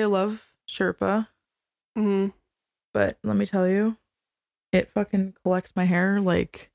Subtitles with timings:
[0.00, 1.28] I love Sherpa,
[1.96, 2.32] Mhm.
[2.94, 3.96] but let me tell you,
[4.72, 6.70] it fucking collects my hair like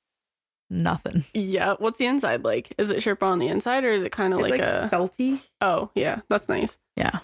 [0.70, 1.26] nothing.
[1.34, 1.76] Yeah.
[1.78, 2.74] What's the inside like?
[2.78, 4.90] Is it Sherpa on the inside or is it kind of like, like, a?
[4.92, 5.42] felty.
[5.62, 6.78] Oh yeah, that's nice.
[6.96, 7.20] Yeah.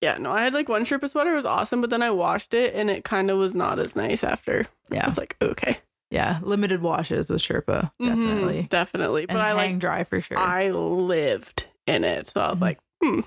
[0.00, 0.18] Yeah.
[0.18, 1.32] No, I had like one Sherpa sweater.
[1.32, 3.96] It was awesome, but then I washed it and it kind of was not as
[3.96, 4.66] nice after.
[4.90, 5.04] I Yeah.
[5.06, 5.78] was like, okay,
[6.10, 6.38] Yeah.
[6.42, 7.90] Limited washes with Sherpa.
[8.02, 8.62] Definitely.
[8.70, 9.26] definitely.
[9.26, 10.38] But I like dry for sure.
[10.38, 12.62] I lived in it, so I was Mhm.
[12.62, 13.20] like, hmm,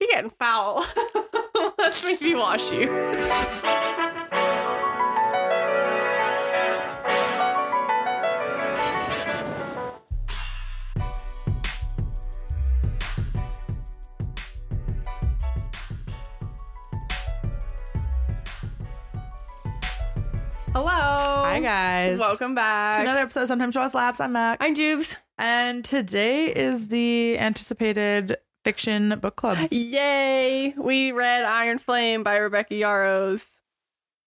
[0.00, 0.84] you're getting foul.
[2.04, 2.88] Let's maybe wash you.
[20.74, 20.84] Hello.
[20.84, 22.18] Hi guys.
[22.18, 22.96] Welcome back.
[22.96, 24.20] to another episode of Sometimes Ciabatta Slaps.
[24.20, 24.58] I'm Mak.
[24.60, 25.16] I'm Jubes.
[25.38, 29.58] And today is the anticipated fiction book club.
[29.70, 30.74] Yay!
[30.76, 33.46] We read Iron Flame by Rebecca Yarros.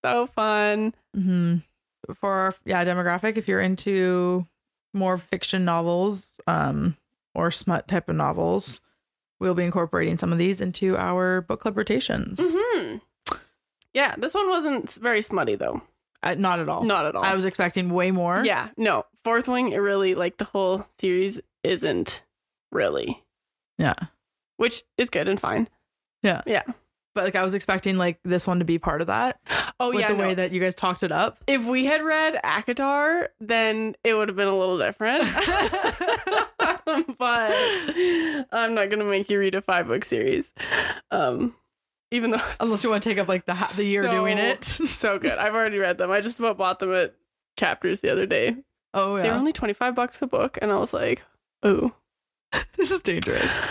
[0.06, 0.94] So fun.
[1.14, 1.58] hmm
[2.14, 4.48] For our, yeah, demographic, if you're into
[4.94, 6.96] more fiction novels um,
[7.36, 8.80] or smut type of novels,
[9.42, 12.40] we'll be incorporating some of these into our book club rotations.
[12.56, 12.96] hmm
[13.94, 15.82] Yeah, this one wasn't very smutty though.
[16.24, 16.84] Uh, not at all.
[16.86, 17.24] Not at all.
[17.26, 18.42] I was expecting way more.
[18.46, 19.04] Yeah, no.
[19.26, 22.22] Fourth Wing, it really like the whole series isn't
[22.72, 23.22] really,
[23.78, 23.96] Yeah.
[24.60, 25.70] Which is good and fine.
[26.22, 26.42] Yeah.
[26.46, 26.64] Yeah.
[27.16, 29.40] But like I was expecting like this one to be part of that.
[29.80, 30.10] Oh yeah.
[30.10, 30.20] the no.
[30.20, 31.40] way that you guys talked it up.
[31.48, 35.24] if we had read ACOTAR, then it would have been a little different.
[37.18, 37.52] but
[38.52, 40.54] I'm not gonna make you read a five book series.
[41.10, 41.56] Um,
[42.12, 44.38] even though Unless you want to take up like the ha- the year So- doing
[44.38, 44.64] it.
[44.66, 45.38] so good.
[45.38, 46.12] I've already read them.
[46.12, 47.16] I just about bought them at
[47.58, 48.58] chapters the other day.
[48.94, 49.24] oh yeah.
[49.24, 50.58] they're only 25 bucks a book.
[50.62, 51.24] And I was like,
[51.66, 51.94] ooh,
[52.78, 53.62] this is dangerous.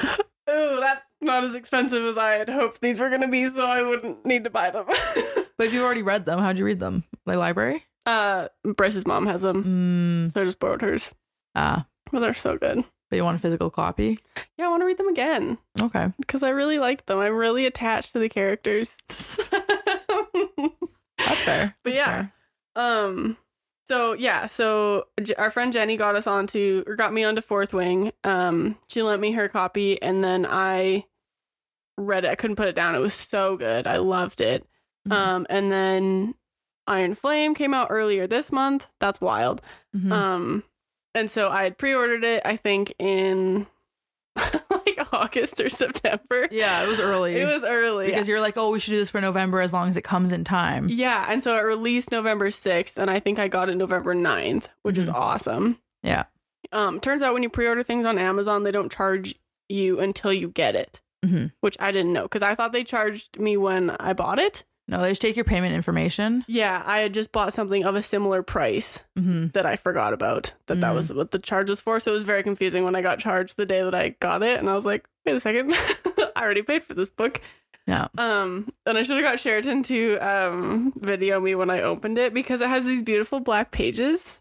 [0.50, 3.46] Ooh, that's not as expensive as I had hoped these were going to be.
[3.48, 4.86] So I wouldn't need to buy them.
[5.58, 7.02] But if you've already read them, how'd you read them?
[7.26, 7.84] Like library?
[8.06, 10.28] uh, Bryce's mom has them.
[10.28, 11.10] Mm, So I just borrowed hers.
[11.56, 12.84] ah, But they're so good.
[13.10, 14.20] but you want a physical copy?
[14.56, 16.12] Yeah, I want to read them again Okay.
[16.18, 17.18] because I really like them.
[17.18, 18.94] I'm really attached to the characters.
[19.08, 19.50] That's
[21.44, 21.74] fair.
[21.82, 22.06] But That's yeah.
[22.06, 22.32] fair.
[22.76, 23.36] Um.
[23.88, 24.46] So yeah.
[24.46, 28.12] So J- our friend Jenny got us onto or got me onto Fourth Wing.
[28.24, 28.76] Um.
[28.88, 31.06] She lent me her copy, and then I
[31.96, 32.30] read it.
[32.30, 32.94] I couldn't put it down.
[32.94, 33.86] It was so good.
[33.86, 34.66] I loved it.
[35.08, 35.12] Mhm.
[35.12, 35.46] Um.
[35.48, 36.34] And then
[36.86, 38.88] Iron Flame came out earlier this month.
[39.00, 39.62] That's wild.
[39.96, 40.12] Mhm.
[40.12, 40.64] Um.
[41.14, 42.42] And so I had pre-ordered it.
[42.44, 43.66] I think in
[44.98, 46.48] like August or September.
[46.50, 47.34] yeah, it was early.
[47.36, 48.06] It was early.
[48.06, 50.32] because you're like, oh, we should do this for November as long as it comes
[50.32, 50.88] in time.
[50.88, 54.68] Yeah, and so it released November 6th, and I think I got it November 9th,
[54.82, 55.14] which is Mhm.
[55.14, 55.78] awesome.
[56.02, 56.24] Yeah.
[56.72, 59.34] Um, turns out when you pre-order things on Amazon, they don't charge
[59.68, 63.38] you until you get it, hmm which I didn't know because I thought they charged
[63.38, 64.64] me when I bought it.
[64.90, 66.44] No, they just take your payment information.
[66.48, 70.54] Yeah, I had just bought something of a similar price hmm that I forgot about
[70.66, 70.94] that that Mm.
[70.94, 72.00] was what the charge was for.
[72.00, 74.58] So it was very confusing when I got charged the day that I got it,
[74.58, 77.40] and I was like, wait a second, I already paid for this book.
[77.86, 78.08] Yeah.
[78.18, 82.32] Um, and I should have got Sheraton to um video me when I opened it
[82.34, 84.40] because it has these beautiful black pages.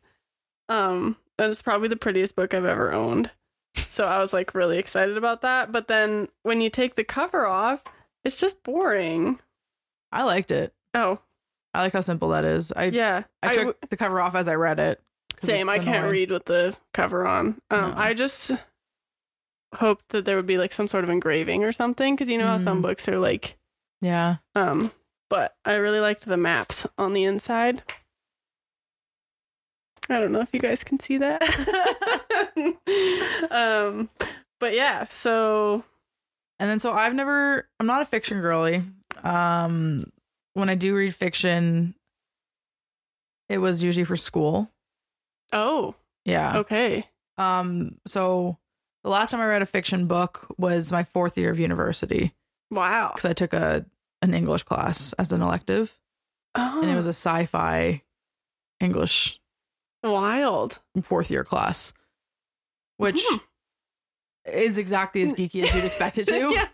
[0.70, 3.32] Um, and it's probably the prettiest book I've ever owned.
[3.76, 5.72] So I was like really excited about that.
[5.72, 7.84] But then when you take the cover off,
[8.26, 9.40] it's just boring.
[10.12, 10.74] I liked it.
[10.94, 11.20] Oh,
[11.74, 12.72] I like how simple that is.
[12.72, 13.24] I yeah.
[13.44, 15.02] I I took w- the cover off as I read it.
[15.40, 15.70] same.
[15.70, 17.60] I can't read with the cover on.
[17.70, 17.94] Um, No.
[17.96, 18.52] I just
[19.76, 22.48] hoped that there would be like some sort of engraving or something because you know
[22.48, 22.84] how some Mm.
[22.84, 23.58] books are like
[24.02, 24.38] Yeah.
[24.56, 24.92] Um,
[25.30, 27.84] but I really liked the maps on the inside.
[30.10, 31.44] I don't know if you guys can see that.
[33.52, 34.10] um,
[34.60, 35.84] but yeah, so
[36.60, 38.84] And then so I've never I'm not a fiction girly.
[39.24, 40.02] Um
[40.54, 41.96] when I do read fiction
[43.50, 44.70] it was usually for school.
[45.54, 45.96] oh,
[46.26, 46.58] Yeah.
[46.60, 47.06] okay.
[47.38, 48.58] Um so
[49.04, 52.34] the last time I read a fiction book was my 4th year of university
[52.72, 53.14] Wow.
[53.16, 53.86] cuz I took a
[54.22, 55.98] an English class as an elective
[56.56, 58.02] Oh, and it was a sci-fi
[58.80, 59.40] English
[60.04, 60.80] wild.
[60.98, 61.94] 4th year class
[62.98, 63.38] which Hmm.
[64.46, 66.50] is exactly as geeky as you'd expect it to.
[66.54, 66.68] yeah.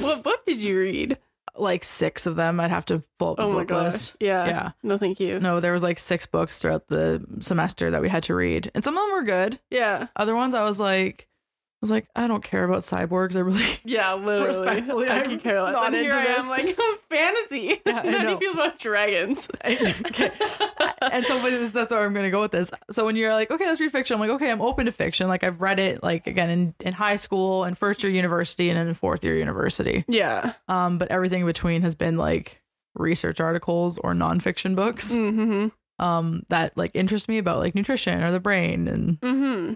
[0.00, 1.18] What book did you read?
[1.60, 3.84] Like 6 of them I'd have to pull up the Oh my book gosh.
[3.92, 4.16] list.
[4.20, 4.46] Yeah.
[4.46, 4.70] Yeah.
[4.82, 5.38] No, thank you.
[5.40, 8.82] No, there was like six books throughout the semester that we had to read, and
[8.84, 9.60] some of them were good.
[9.70, 10.08] Yeah.
[10.16, 11.28] Other ones, I was like,
[11.80, 13.36] was like, I don't care about cyborgs.
[13.36, 14.46] I really Yeah, literally.
[14.46, 15.72] Respectfully, I can care less.
[15.74, 16.78] not And here into I am, like
[17.10, 17.80] fantasy.
[17.86, 19.48] Yeah, How do you feel about dragons?
[19.64, 20.30] okay.
[21.10, 22.70] and so this, that's where I'm gonna go with this.
[22.90, 25.28] So when you're like, okay, let's read fiction, I'm like, okay, I'm open to fiction.
[25.28, 28.78] Like I've read it like again in, in high school and first year university and
[28.78, 30.04] then in fourth year university.
[30.08, 30.52] Yeah.
[30.68, 32.60] Um, but everything in between has been like
[32.94, 35.68] research articles or nonfiction books Mm-hmm.
[36.04, 39.74] um that like interest me about like nutrition or the brain and Mm-hmm.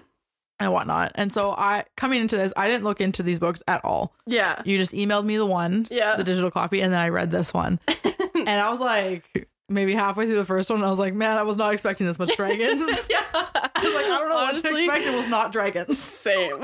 [0.60, 1.12] And whatnot.
[1.16, 4.14] And so I coming into this, I didn't look into these books at all.
[4.26, 4.60] Yeah.
[4.64, 6.16] You just emailed me the one, Yeah.
[6.16, 7.80] the digital copy, and then I read this one.
[8.34, 11.42] and I was like maybe halfway through the first one, I was like, man, I
[11.42, 12.82] was not expecting this much dragons.
[13.10, 13.24] yeah.
[13.32, 15.06] I was like, I don't know what to expect.
[15.06, 15.98] It was not dragons.
[15.98, 16.62] Same.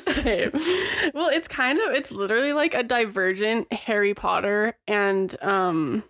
[0.00, 0.50] Same.
[1.14, 6.02] Well, it's kind of it's literally like a divergent Harry Potter and um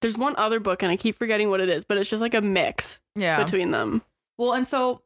[0.00, 2.34] there's one other book and I keep forgetting what it is, but it's just like
[2.34, 3.42] a mix Yeah.
[3.42, 4.02] between them.
[4.36, 5.00] well, and so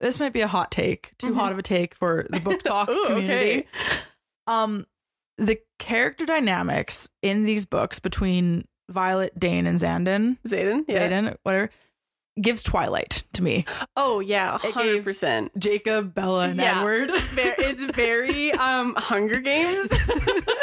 [0.00, 1.34] this might be a hot take, too Mhm.
[1.36, 3.60] hot of a take for the book talk Ooh, community.
[3.60, 3.66] okay.
[4.46, 4.86] Um,
[5.38, 10.84] the character dynamics in these books between Violet, Dain, and Xandon, Zayden?
[10.88, 11.08] Yeah.
[11.08, 11.70] Xaden, whatever,
[12.40, 13.64] gives Twilight to me.
[13.96, 15.50] Oh yeah, It 100%.
[15.58, 16.78] Jacob, Bella, and Yeah.
[16.78, 17.10] Edward.
[17.12, 19.90] It's very um Hunger Games.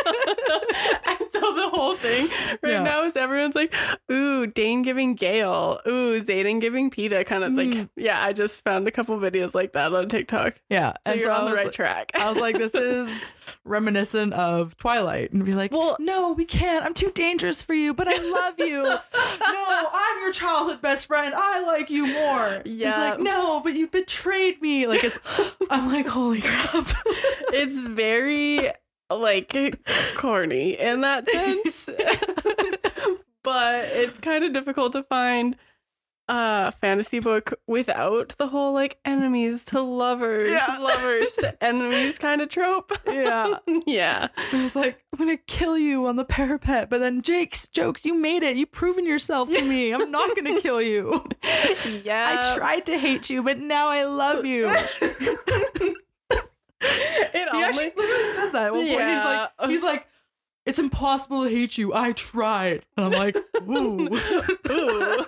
[0.08, 2.28] and so the whole thing
[2.62, 2.84] right Yeah.
[2.84, 3.74] now is everyone's like,
[4.12, 7.90] ooh, Dain giving Gale, ooh, Xaden giving Peeta, kind of like, Mhm.
[7.96, 10.56] yeah, I just found a couple videos like that on TikTok.
[10.70, 12.12] yeah, So you're I on the right like- track.
[12.16, 13.34] I was like, this is
[13.64, 16.86] reminiscent of Twilight, and be like, Well- no, we can't.
[16.86, 18.84] I'm too dangerous for you, but I love you.
[18.84, 19.00] no,
[19.94, 21.34] I'm your childhood best friend.
[21.36, 22.62] I like you more.
[22.64, 23.12] He's Yeah.
[23.12, 24.88] like, no, but you betrayed me.
[24.88, 25.20] Like it's.
[25.70, 26.88] I'm like, holy crap.
[27.54, 28.72] it's very
[29.10, 29.56] like
[30.18, 31.86] corny in that sense.
[33.44, 35.56] but it's kind of difficult to find
[36.30, 40.78] a fantasy book without the whole like enemies to lovers, Yeah.
[40.80, 42.92] lovers to enemies kind of trope.
[43.08, 43.58] yeah.
[43.86, 44.28] yeah.
[44.52, 48.14] I was like, I'm gonna kill you on the parapet, but then Jake's jokes, you
[48.14, 48.58] made it.
[48.58, 49.94] You've proven yourself to me.
[49.94, 51.24] I'm not gonna kill you.
[52.04, 52.40] Yeah.
[52.42, 54.70] I tried to hate you, but now I love you.
[56.80, 59.00] It He actually literally says that at one point.
[59.00, 60.08] He's like, he's like,
[60.66, 61.94] it's impossible to hate you.
[61.94, 63.36] I tried, and I'm like,
[63.68, 64.08] ooh.
[64.70, 65.26] Ooh.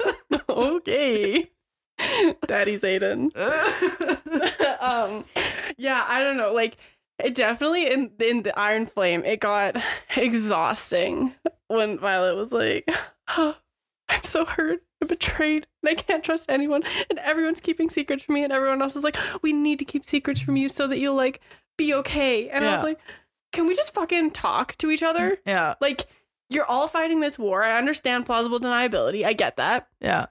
[0.64, 1.50] Okay.
[2.48, 3.36] Daddy's Aiden.
[4.82, 5.26] um
[5.78, 6.54] yeah i don't know.
[6.54, 6.78] Like
[7.24, 9.76] it definitely in in the iron flame it got
[10.16, 11.34] exhausting
[11.68, 12.90] when violet was like
[13.38, 13.58] oh,
[14.08, 14.82] i'm so hurt.
[15.02, 18.82] I'm betrayed and i can't trust anyone and everyone's keeping secrets from me and everyone
[18.82, 21.42] else is like we need to keep secrets from you so that you'll like
[21.78, 22.50] be okay.
[22.50, 23.00] And i was like
[23.52, 25.40] can we just fucking talk to each other?
[25.46, 26.08] Yeah, like
[26.50, 27.64] you're all fighting this war.
[27.64, 29.26] I understand plausible deniability.
[29.26, 29.88] I get that.
[30.02, 30.28] Yeah,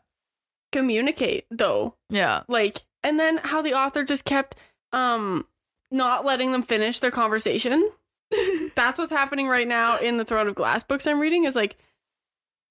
[0.72, 1.94] communicate though.
[2.10, 4.56] Yeah, like and then how the author just kept
[4.92, 5.46] um
[5.90, 7.90] not letting them finish their conversation?
[8.74, 11.78] That's what's happening right now in the throne of glass books i'm reading is like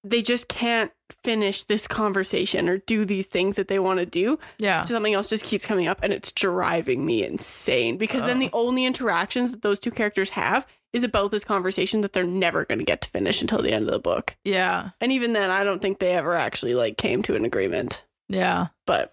[0.03, 0.91] they just can't
[1.23, 4.37] finish this conversation or do these things that they want to do.
[4.57, 4.81] Yeah.
[4.81, 8.49] so something else just keeps coming up and it's driving me insane because then the
[8.53, 12.79] only interactions that those two characters have is about this conversation that they're never going
[12.79, 15.63] to get to finish until the end of the book Yeah, and even then i
[15.63, 18.67] don't think they ever actually like came to an agreement yeah.
[18.85, 19.11] but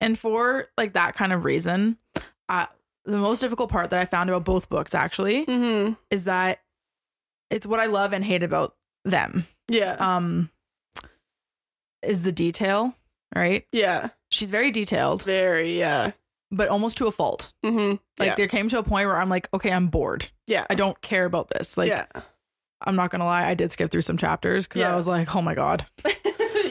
[0.00, 1.96] And for like that kind of reason,
[2.48, 2.66] uh,
[3.04, 6.60] the most difficult part that I found about both books actually mhm, is that
[7.50, 8.74] it's what I love and hate about
[9.04, 9.46] them.
[9.68, 10.50] yeah Um,
[12.02, 12.94] is the detail,
[13.34, 13.64] right?
[13.72, 16.12] yeah She's very detailed, Very, yeah.
[16.52, 17.52] But almost to a fault.
[17.64, 17.96] Mm-hmm.
[18.18, 18.34] Like yeah.
[18.36, 20.28] there came to a point where I'm like, okay, I'm bored.
[20.46, 20.66] yeah.
[20.70, 21.76] I don't care about this.
[21.76, 22.06] Like, yeah.
[22.84, 25.42] I'm not gonna lie, I did skip through some chapters because I was like, oh
[25.42, 25.86] my god.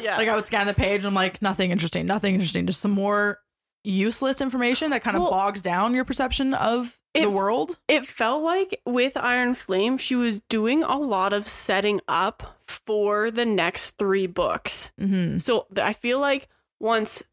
[0.01, 0.17] yeah.
[0.17, 2.91] Like I would scan the page and I'm like, nothing interesting, nothing interesting, just some
[2.91, 3.39] more
[3.83, 7.79] useless information that kind of Well, bogs down your perception of the world.
[7.87, 13.31] it felt like with Iron Flame, she was doing a lot of setting up for
[13.31, 14.91] the next three books.
[14.99, 15.39] Mm-hmm.
[15.39, 16.47] So I feel like
[16.79, 17.23] once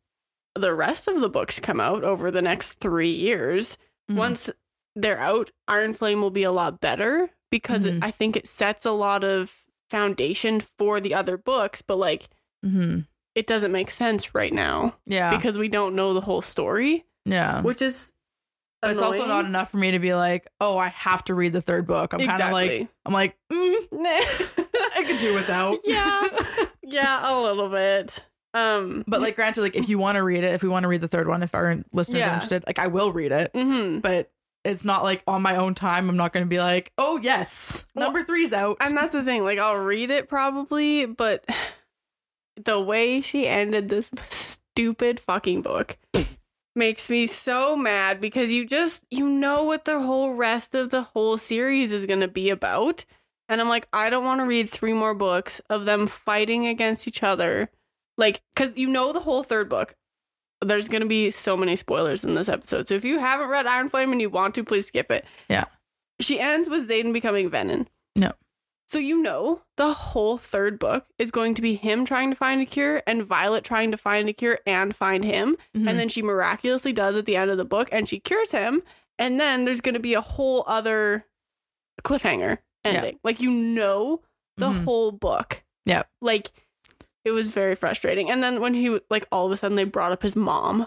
[0.58, 3.76] the rest of the books come out over the next three years,
[4.10, 4.16] Mhm.
[4.16, 4.50] once
[4.94, 8.04] they're out, Iron Flame will be a lot better because it- Mhm.
[8.04, 9.54] I think it sets a lot of
[9.90, 12.28] foundation for the other books, but like
[12.66, 13.00] Mm-hmm.
[13.34, 15.34] it doesn't make sense right now Yeah.
[15.34, 17.62] because we don't know the whole story, yeah.
[17.62, 18.12] which is
[18.82, 21.60] it's also not enough for me to be like, oh, I have to read the
[21.60, 22.12] third book.
[22.14, 25.78] I'm kind of like, I'm like, mm, I could do without.
[25.84, 26.22] Yeah.
[26.82, 28.22] yeah, a little bit.
[28.54, 30.88] Um, but like, granted, like if you want to read it, if we want to
[30.88, 33.52] read the third one, if our listeners are interested, like I will read it.
[33.52, 34.00] mhm.
[34.02, 34.30] But
[34.64, 36.08] it's not like on my own time.
[36.08, 38.78] I'm not going to be like, oh yes, Well, number three's out.
[38.80, 39.44] and that's the thing.
[39.44, 41.44] Like, I'll read it probably, but
[42.56, 45.96] the way she ended this stupid fucking book
[46.74, 51.02] makes me so mad because you just you know what the whole rest of the
[51.02, 53.04] whole series is going to be about
[53.48, 57.08] and i'm like i don't want to read three more books of them fighting against
[57.08, 57.68] each other
[58.18, 59.94] like cuz you know the whole third book.
[60.60, 62.88] There's going to be so many spoilers in this episode.
[62.88, 65.24] So if you haven't read iron flame and you want to please skip it.
[65.48, 65.66] Yeah.
[66.20, 67.86] she ends with Xaden becoming venom.
[68.16, 68.32] No.
[68.88, 72.60] so you know the whole third book is going to be him trying to find
[72.60, 75.56] a cure and Violet trying to find a cure and find him.
[75.76, 75.88] Mhm.
[75.88, 78.82] and then she miraculously does at the end of the book and she cures him.
[79.16, 81.24] And then there's going to be a whole other
[82.02, 83.18] cliffhanger ending.
[83.22, 84.22] Like you know
[84.56, 84.84] the Mhm.
[84.84, 85.62] whole book.
[85.84, 86.02] Yeah.
[86.20, 86.50] Like
[87.28, 90.10] it was very frustrating and then when he like all of a sudden they brought
[90.12, 90.86] up his mom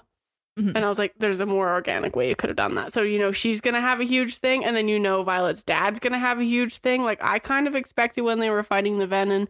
[0.60, 0.75] Mhm.
[0.75, 3.03] and i was like there's a more organic way you could have done that so
[3.03, 6.19] you know she's gonna have a huge thing and then you know violet's dad's gonna
[6.19, 9.48] have a huge thing like i kind of expected when they were fighting the venom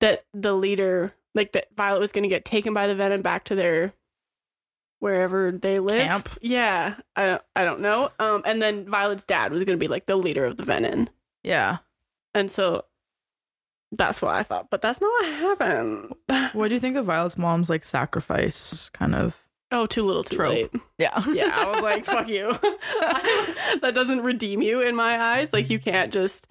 [0.00, 3.54] that the leader like that violet was gonna get taken by the venom back to
[3.54, 3.92] their
[4.98, 6.28] wherever they live Camp.
[6.40, 10.06] yeah i don't, I don't know um and then violet's dad was gonna be like
[10.06, 11.08] the leader of the venom
[11.44, 11.78] yeah.
[12.34, 12.84] and so
[13.92, 16.12] that's what I thought, but that's not what happened.
[16.52, 19.38] What do you think of Violet's mom's like sacrifice kind of?
[19.72, 20.50] Oh, too little, too Trope.
[20.52, 20.70] late.
[20.98, 21.22] Yeah.
[21.32, 22.52] Yeah, I was like, fuck you.
[23.80, 25.52] that doesn't redeem you in my eyes.
[25.52, 26.46] Like, you can't just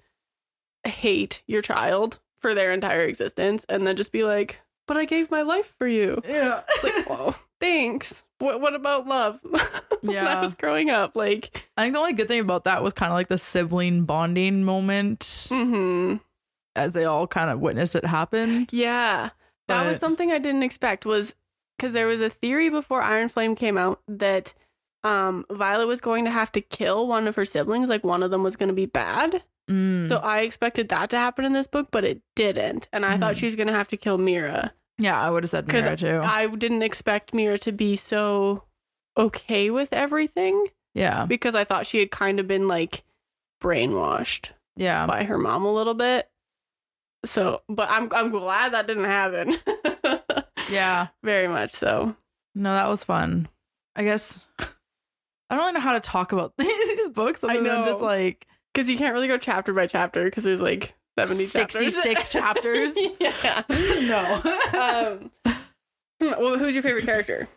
[0.84, 5.30] hate your child for their entire existence and then just be like, but I gave
[5.30, 6.20] my life for you.
[6.28, 6.60] yeah.
[6.68, 8.24] It's like, whoa, thanks.
[8.38, 9.40] What, what about love?
[10.02, 10.38] when Yeah.
[10.38, 13.10] I was growing up, like, I think the only good thing about that was kind
[13.10, 16.16] of like the sibling bonding moment hmm
[16.76, 18.68] as they all kind of witnessed it happen.
[18.70, 19.30] Yeah.
[19.68, 21.34] That was something I didn't expect was
[21.76, 24.54] because there was a theory before Iron Flame came out that
[25.02, 28.30] um, Violet was going to have to kill one of her siblings, like one of
[28.30, 29.42] them was going to be bad.
[29.68, 30.08] Mm.
[30.08, 32.88] So I expected that to happen in this book, but it didn't.
[32.92, 33.38] And I thought Mhm.
[33.38, 36.22] she was going to have to kill Mira yeah, I would have said Mira too.
[36.24, 38.62] I didn't expect Mira to be so
[39.18, 41.26] okay with everything yeah.
[41.26, 43.02] because I thought she had kind of been like
[43.62, 45.06] brainwashed Yeah.
[45.06, 46.28] by her mom a little bit.
[47.24, 49.56] So, but I'm I'm glad that didn't happen.
[50.70, 51.08] Yeah.
[51.22, 52.16] Very much so.
[52.56, 53.48] No, that was fun.
[53.94, 54.66] I guess I
[55.50, 58.90] don't really know how to talk about these books other I than just like Because
[58.90, 62.96] you can't really go chapter by chapter because there's like 70 66 chapters.
[63.20, 63.62] yeah.
[63.70, 64.40] no.
[64.78, 65.30] Um,
[66.20, 67.48] well, who's your favorite character?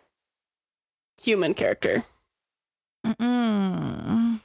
[1.23, 2.05] Human character.
[3.05, 4.39] Mm-mm.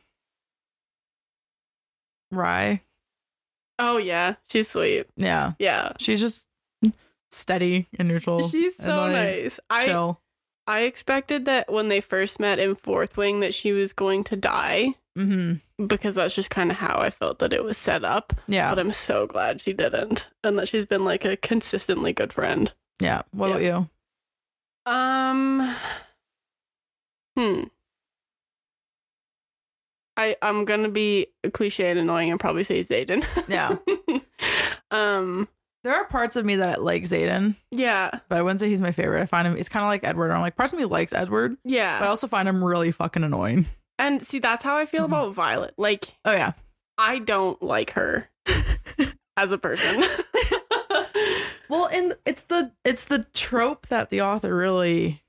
[2.33, 2.81] Rye.
[3.79, 4.35] Oh, yeah.
[4.51, 5.07] She's sweet.
[5.17, 5.53] Yeah.
[5.59, 5.93] Yeah.
[5.99, 6.47] She's just
[7.33, 8.49] steady and neutral.
[8.49, 9.61] She's so like, nice.
[9.69, 10.21] I, Chill.
[10.67, 14.37] I expected that when they first met in Fourth Wing that she was going to
[14.37, 15.87] die Mm-hmm.
[15.87, 18.33] because that's just kind of how I felt that it was set up.
[18.49, 18.71] Yeah.
[18.71, 22.73] But I'm so glad she didn't and that she's been like a consistently good friend.
[23.01, 23.23] yeah.
[23.31, 23.89] What about you?
[24.87, 25.77] Um.
[27.39, 27.63] Hmm.
[30.17, 33.25] I I'm gonna be cliche and annoying and probably say Xaden.
[33.49, 33.77] Yeah.
[34.91, 35.49] um.
[35.83, 38.11] There are parts of me that I like Xaden, Yeah.
[38.31, 39.21] but I wouldn't say he's my favorite.
[39.21, 40.31] I find him, it's kind of like Edward.
[40.31, 41.99] I'm like, parts of me likes Edward, Yeah.
[41.99, 43.67] but I also find him really fucking annoying.
[43.99, 45.09] And see, that's how I feel Mhm.
[45.09, 45.75] about Violet.
[45.77, 46.53] Like, Oh, yeah.
[46.97, 48.31] I don't like her
[49.37, 50.03] as a person.
[51.71, 55.23] Well, and it's the it's the trope that the author really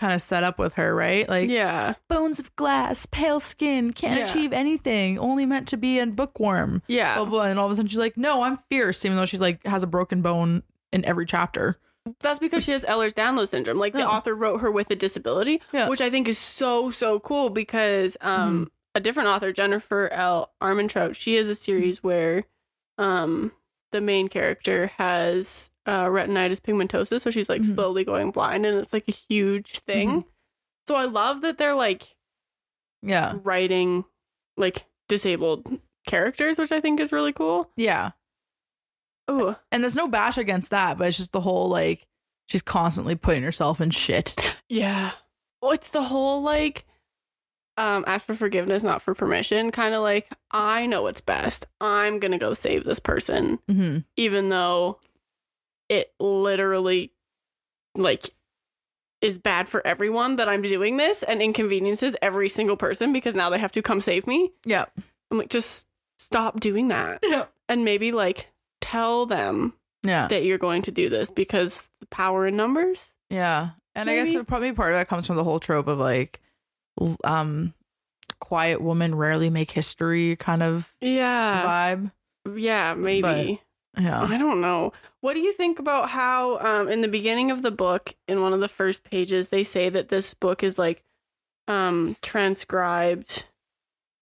[0.00, 1.28] kind of set up with her, right?
[1.28, 1.94] Like yeah.
[2.08, 4.26] bones of glass, pale skin, can't Yeah.
[4.28, 6.82] achieve anything, only meant to be a bookworm.
[6.88, 7.16] Yeah.
[7.16, 9.40] Blah, blah, and all of a sudden she's like, "No, I'm fierce," even though she's
[9.42, 11.78] like has a broken bone in every chapter.
[12.20, 13.78] That's because she has Ehlers-Danlos syndrome.
[13.78, 14.06] Like the Yeah.
[14.08, 15.88] author wrote her with a disability, Yeah.
[15.88, 20.50] which I think is so so cool because um a different author, Jennifer L.
[20.62, 22.44] Armentrout, she has a series where
[22.98, 23.52] um
[23.92, 27.74] the main character has uh retinitis pigmentosa, so she's like Mhm.
[27.74, 30.24] slowly going blind and it's like a huge thing.
[30.86, 32.16] So I love that they're like
[33.02, 34.04] Yeah, writing
[34.56, 37.70] like disabled characters, which I think is really cool.
[37.76, 38.10] yeah,
[39.30, 39.56] Ooh.
[39.70, 42.06] and there's no bash against that, but it's just the whole like
[42.48, 44.34] she's constantly putting herself in shit.
[44.68, 45.10] Yeah.
[45.60, 46.84] Well, it's the whole like
[47.76, 51.66] um ask for forgiveness, not for permission, kind of like I know what's best.
[51.80, 54.98] I'm going to go save this person hmm even though
[55.90, 57.12] it literally
[57.94, 58.30] like
[59.20, 63.50] is bad for everyone that I'm doing this and inconveniences every single person because now
[63.50, 64.50] they have to come save me.
[64.64, 64.86] Yeah,
[65.30, 65.86] I'm like just
[66.18, 71.10] stop doing that yeah, and maybe like tell them yeah, that you're going to do
[71.10, 73.12] this because the power in numbers.
[73.28, 73.70] yeah.
[73.96, 74.34] And I Maybe.
[74.34, 76.40] guess probably part of that comes from the whole trope of like,
[77.24, 77.74] um,
[78.38, 81.64] quiet women rarely make history kind of Yeah.
[81.96, 82.12] vibe.
[82.56, 83.60] Yeah, maybe.
[83.98, 84.22] Yeah.
[84.22, 84.92] I don't know.
[85.20, 88.52] What do you think about how, um, in the beginning of the book, in one
[88.52, 91.04] of the first pages, they say that this book is like
[91.68, 93.44] um transcribed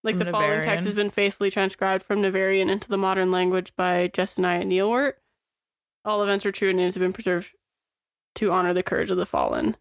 [0.04, 4.08] like the following text has been faithfully transcribed from Navarrian into the modern language by
[4.08, 5.14] Jesinia Neilwart.
[6.04, 7.50] All events are true and names have been preserved
[8.36, 9.76] to honor the courage of the fallen.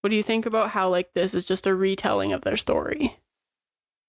[0.00, 3.18] What do you think about how like this is just a retelling of their story?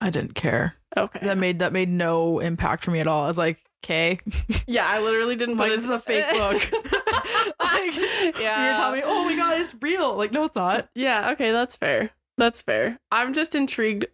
[0.01, 0.75] I didn't care.
[0.97, 1.19] Okay.
[1.25, 3.23] That made that made no impact for me at all.
[3.23, 4.19] I was like, okay,
[4.67, 6.71] yeah, I literally didn't like put this it- is a fake book.
[7.59, 8.67] like, yeah.
[8.67, 10.15] you're telling me, oh my god, it's real.
[10.15, 10.89] Like, no, thought.
[10.95, 12.11] Yeah, okay, that's fair.
[12.37, 12.99] That's fair.
[13.11, 14.05] I'm just intrigued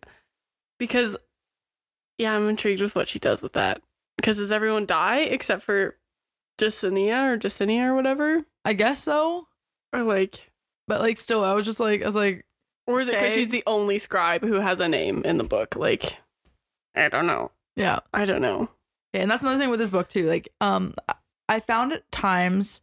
[0.80, 1.16] because
[2.18, 3.82] yeah, I'm intrigued with what she does with that.
[4.18, 5.96] Because does everyone die except for
[6.60, 8.42] Jacinia or Jacinia or whatever?
[8.66, 9.48] I guess so.
[9.94, 10.52] Or like
[10.88, 12.46] But like, still, I was just like, I was like,
[12.88, 13.36] or is it because Okay.
[13.36, 15.76] she's the only scribe who has a name in the book?
[15.78, 16.18] Like
[16.96, 17.52] I don't know.
[17.78, 18.00] yeah.
[18.14, 18.70] I don't know.
[19.14, 20.28] And that's another thing with this book too.
[20.28, 20.94] Like, um,
[21.48, 22.82] I found at times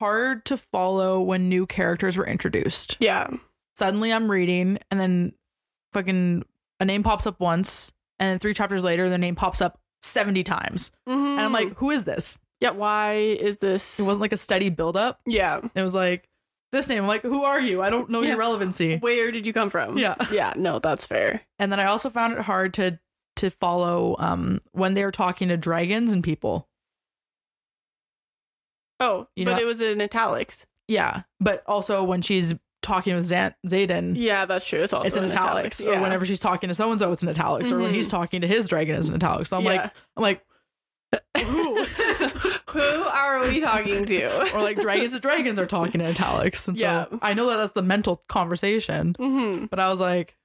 [0.00, 2.96] hard to follow when new characters were introduced.
[3.00, 3.28] Yeah.
[3.76, 5.32] Suddenly, I'm reading, and then
[5.92, 6.44] fucking
[6.80, 10.42] a name pops up once, and then three chapters later, the name pops up seventy
[10.44, 12.38] times, and I'm like, who is this?
[12.60, 15.20] Yeah, why is this It wasn't like a steady build up.
[15.26, 15.60] Yeah.
[15.76, 16.28] It was like
[16.72, 17.02] this name.
[17.02, 17.80] I'm like, who are you?
[17.82, 18.30] I don't know Yeah.
[18.30, 18.96] your relevancy.
[18.96, 19.96] Where did you come from?
[19.96, 20.16] Yeah.
[20.32, 21.42] Yeah, no, that's fair.
[21.60, 22.98] And then I also found it hard to
[23.38, 26.68] to follow um when they're talking to dragons and people.
[29.00, 30.66] Oh, You but know- it was in italics.
[30.88, 34.80] Yeah, but also when she's talking with Zan- Xaden, Yeah, that's true.
[34.82, 35.84] It's also it's in italics.
[35.84, 36.00] Or yeah.
[36.00, 37.70] whenever she's talking to so and so, it's in italics.
[37.70, 39.50] Or when he's talking to his dragon, it's in italics.
[39.50, 39.82] So I'm like,
[40.16, 40.44] I'm like,
[41.36, 41.84] who?
[42.72, 44.52] Who are we talking to?
[44.54, 46.68] or like dragons to dragons are talking in italics.
[46.68, 47.06] And so Yeah.
[47.22, 50.36] I know that that's the mental conversation, hmm but I was like,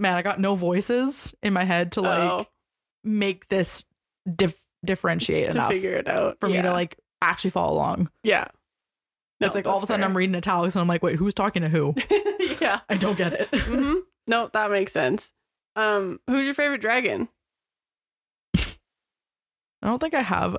[0.00, 2.46] man, I got no voices in my head to like oh,
[3.04, 3.84] make this
[4.34, 8.10] dif- differentiate to enough figure it out for me to like actually follow along.
[8.24, 8.48] Yeah.
[9.40, 11.32] No, it's like all of a sudden I'm reading italics and I'm like, wait, who's
[11.34, 11.94] talking to who?
[12.60, 12.80] yeah.
[12.88, 13.48] I don't get it.
[13.52, 13.94] hmm
[14.26, 15.32] No, that makes sense.
[15.76, 17.28] Um, who's your favorite dragon?
[18.56, 20.56] I don't think I have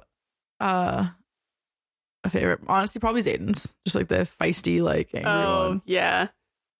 [0.60, 1.08] uh
[2.24, 2.60] a favorite.
[2.68, 3.76] Honestly, probably Xaden's.
[3.86, 5.82] Just like the feisty, like angry Oh, one.
[5.86, 6.28] yeah.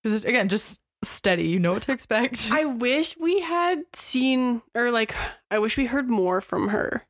[0.02, 1.48] Because again, just steady.
[1.48, 2.48] You know what to expect.
[2.52, 5.14] I wish we had seen, or like,
[5.50, 7.06] I wish we heard more from her.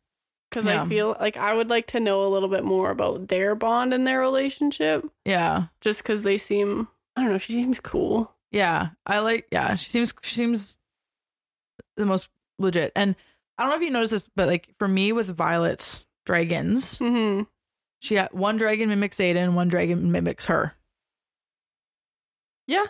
[0.51, 0.83] Because Yeah.
[0.83, 3.95] I feel like I would like to know a little bit more about their bond
[3.95, 5.05] and their relationship.
[5.25, 8.35] yeah, Just because they seem, I don't know, she seems cool.
[8.51, 8.91] yeah.
[9.07, 9.47] I like.
[9.51, 10.13] Yeah, she seems.
[10.23, 10.77] She seems
[11.97, 12.93] the most legit.
[12.97, 13.17] And
[13.59, 17.43] I don't know if you noticed this, but like for me with Violet's dragons, hmm
[18.01, 20.75] she had one dragon mimics Xaden, one dragon mimics her.
[22.67, 22.87] Yeah.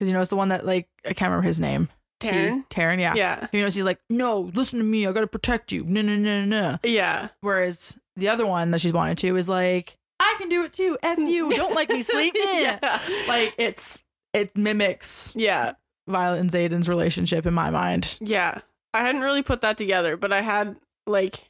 [0.00, 1.88] Because you know it's the one that like I can't remember his name.
[2.20, 2.64] T- Tairn?
[2.70, 2.98] Tairn.
[2.98, 3.14] Yeah.
[3.14, 3.46] Yeah.
[3.52, 5.06] You know, she's like, no, listen to me.
[5.06, 5.84] I gotta protect you.
[5.84, 6.78] No, no, no, no.
[6.82, 7.28] Yeah.
[7.40, 10.98] Whereas the other one that she's wanted to is like, I can do it too.
[11.02, 11.50] F you.
[11.54, 12.34] Don't like me sleep.
[12.36, 12.60] Eh.
[12.82, 13.00] yeah.
[13.28, 15.72] Like it's it mimics Yeah.
[16.08, 18.18] Violet and Xaden's relationship in my mind.
[18.20, 18.60] Yeah.
[18.92, 21.49] I hadn't really put that together, but I had like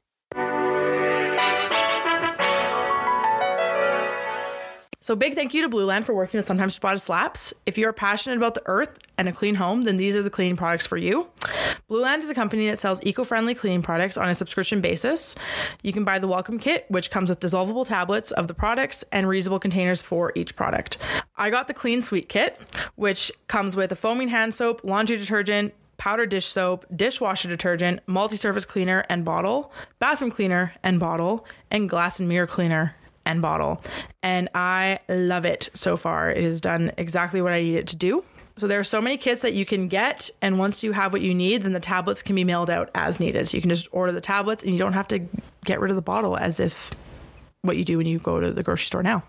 [5.02, 7.54] So big thank you to Blueland for working with Sometimes Ciabatta Slaps.
[7.64, 10.28] If you are passionate about the earth and a clean home, then these are the
[10.28, 11.26] cleaning products for you.
[11.88, 15.34] Blueland is a company that sells eco-friendly cleaning products on a subscription basis.
[15.82, 19.26] You can buy the welcome kit, which comes with dissolvable tablets of the products and
[19.26, 20.98] reusable containers for each product.
[21.34, 22.60] I got the Clean Sweet kit,
[22.96, 28.66] which comes with a foaming hand soap, laundry detergent, powder dish soap, dishwasher detergent, multi-surface
[28.66, 33.82] cleaner and bottle, bathroom cleaner and bottle, and glass and mirror cleaner and bottle.
[34.22, 36.30] And I love it so far.
[36.30, 38.24] It has done exactly what I need it to do.
[38.56, 41.22] So there are so many kits that you can get, and once you have what
[41.22, 43.48] you need, then the tablets can be mailed out as needed.
[43.48, 45.20] So you can just order the tablets, and you don't have to
[45.64, 46.90] get rid of the bottle as if
[47.62, 49.22] what you do when you go to the grocery store now.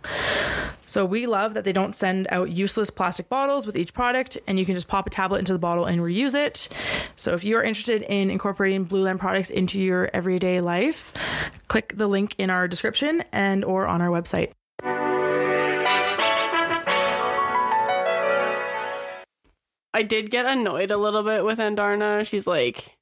[0.85, 4.59] So we love that they don't send out useless plastic bottles with each product, and
[4.59, 6.67] you can just pop a tablet into the bottle and reuse it.
[7.15, 11.13] So if you're interested in incorporating Blueland products into your everyday life,
[11.67, 14.51] click the link in our description and or on our website.
[19.93, 22.25] I did get annoyed a little bit with Andarna.
[22.25, 22.97] She's like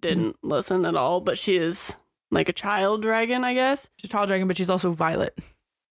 [0.00, 1.96] didn't listen at all, but she is
[2.34, 3.88] like a child dragon, I guess.
[3.98, 5.38] She's a tall dragon, but she's also violet.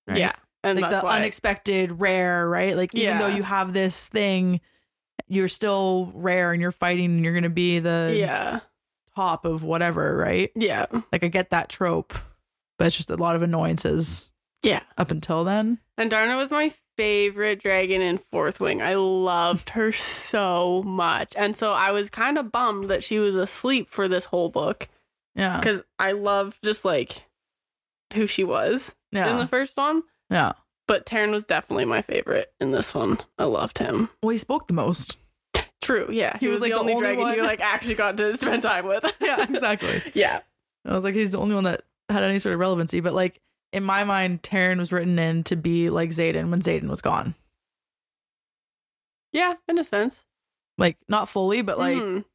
[0.08, 0.18] right?
[0.20, 0.34] Yeah.
[0.64, 2.76] And like that's the why unexpected rare, right?
[2.78, 3.20] Like even Yeah.
[3.20, 4.62] though you have this thing,
[5.28, 8.60] you're still rare and you're fighting and you're gonna be the Yeah.
[9.16, 10.52] top of whatever, right?
[10.56, 10.86] Yeah.
[11.12, 12.14] Like I get that trope,
[12.78, 14.84] but it's just a lot of annoyances Yeah.
[14.98, 15.80] up until then.
[16.00, 18.82] Andarna was my favorite dragon in Fourth Wing.
[18.82, 21.34] I loved her so much.
[21.36, 24.88] And so I was kind of bummed that she was asleep for this whole book
[25.36, 25.60] Yeah.
[25.60, 27.24] because I loved just like
[28.14, 30.04] who she was in the first one.
[30.30, 30.54] Yeah.
[30.88, 33.20] But Tairn was definitely my favorite in this one.
[33.40, 34.10] I loved him.
[34.22, 35.16] Well, he spoke the most.
[35.82, 36.38] True, yeah.
[36.38, 38.86] He was, like, the only, only dragon one- you like actually got to spend time
[38.88, 39.04] with.
[39.22, 40.02] Yeah, exactly.
[40.14, 40.40] yeah.
[40.86, 43.00] I was like, he's the only one that had any sort of relevancy.
[43.00, 43.40] But like
[43.72, 47.34] in my mind, Tairn was written in to be like Xaden when Xaden was gone.
[49.32, 50.24] Yeah, in a sense.
[50.78, 52.26] Like not fully, but like Mhm.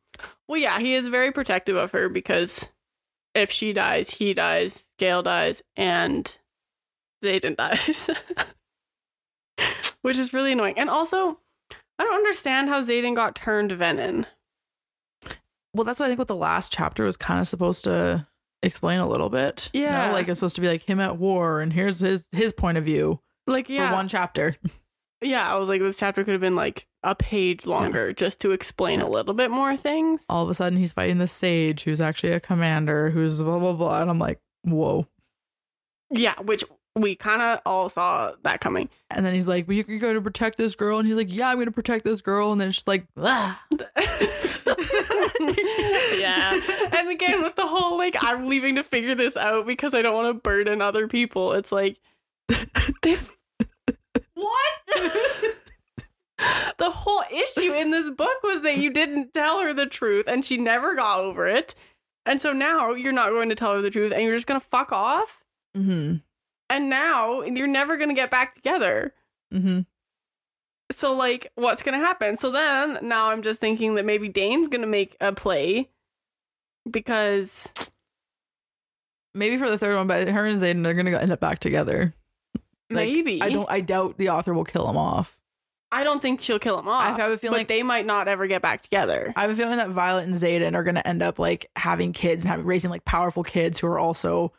[0.48, 2.70] Well, yeah, he is very protective of her because
[3.34, 6.38] if she dies, he dies, Sgaeyl dies, and
[7.24, 8.10] Xaden dies.
[10.02, 10.78] Which is really annoying.
[10.78, 11.40] And also,
[11.98, 14.24] I don't understand how Xaden got turned venom.
[15.74, 18.26] well, that's what I think what the last chapter was kind of supposed to
[18.62, 19.70] explain a little bit.
[19.72, 20.12] You know, Yeah.
[20.12, 22.84] like it's supposed to be like him at war and here's his his point of
[22.84, 23.88] view Like, yeah.
[23.90, 24.56] for one chapter.
[25.22, 28.50] yeah, I was like, this chapter could have been like a page longer just to
[28.52, 30.24] explain a little bit more things.
[30.28, 33.72] All of a sudden he's fighting the sage who's actually a commander who's blah blah
[33.72, 34.00] blah.
[34.02, 35.06] And I'm like, whoa.
[36.10, 36.64] Yeah, which
[36.96, 38.88] we kind of all saw that coming.
[39.10, 40.98] And then he's like, well, you- you're going to protect this girl.
[40.98, 42.50] And he's like, yeah, I'm going to protect this girl.
[42.50, 43.62] And then she's like, ah.
[46.18, 46.58] yeah.
[46.96, 50.14] And again, with the whole like, I'm leaving to figure this out because I don't
[50.14, 51.52] want to burden other people.
[51.52, 51.98] It's like,
[53.02, 53.16] they
[54.38, 55.56] what?
[56.78, 60.44] the whole issue in this book was that you didn't tell her the truth and
[60.44, 61.74] she never got over it.
[62.26, 64.60] And so now you're not going to tell her the truth and you're just going
[64.60, 65.44] to fuck off.
[65.76, 66.16] Mm-hmm.
[66.70, 69.14] And now you're never going to get back together.
[69.52, 69.80] Mm-hmm.
[70.90, 72.38] So like what's gonna happen?
[72.38, 75.90] So then now I'm just thinking that maybe Dain's gonna make a play
[76.90, 77.74] because
[79.38, 81.60] Maybe for the third one, but her and Xaden are going to end up back
[81.60, 82.14] together.
[82.90, 83.68] Like, maybe I don't.
[83.70, 85.36] I doubt the author will kill him off.
[85.90, 87.02] I don't think she'll kill him off.
[87.18, 89.32] I have a feeling- like they might not ever get back together.
[89.36, 92.12] I have a feeling that Violet and Xaden are going to end up like having
[92.12, 94.52] kids and having raising like powerful kids who are also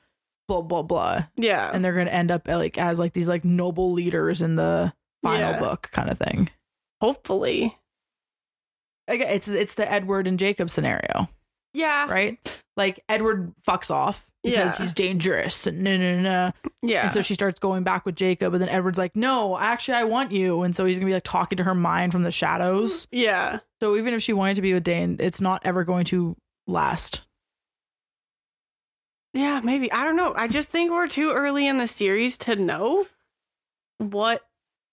[0.47, 1.69] blah blah blah, yeah.
[1.71, 4.91] and they're going to end up like as like these like noble leaders in the
[5.23, 5.59] final Yeah.
[5.59, 6.49] book kind of thing.
[7.01, 7.77] Hopefully.
[9.07, 11.29] Again, it's it's the Edward and Jacob scenario,
[11.73, 12.09] Yeah.
[12.09, 12.37] right?
[12.77, 14.85] Like Edward fucks off because Yeah.
[14.85, 16.51] he's dangerous and no no no.
[16.81, 17.05] Yeah.
[17.05, 20.03] And so she starts going back with Jacob, and then Edward's like, "No, actually, I
[20.05, 23.07] want you." And so he's gonna be like talking to her mind from the shadows.
[23.11, 23.59] yeah.
[23.81, 26.35] So even if she wanted to be with Dain, it's not ever going to
[26.67, 27.21] last.
[29.33, 29.91] Yeah, maybe.
[29.91, 30.33] I don't know.
[30.35, 33.05] I just think we're too early in the series to know
[33.99, 34.43] what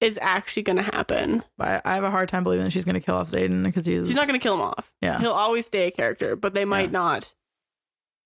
[0.01, 1.43] is actually gonna happen.
[1.57, 4.07] But I have a hard time believing that she's gonna kill off Xaden because he's
[4.09, 4.93] She's not gonna kill him off.
[5.01, 6.99] Yeah, He'll always stay a character, but they might Yeah.
[6.99, 7.33] not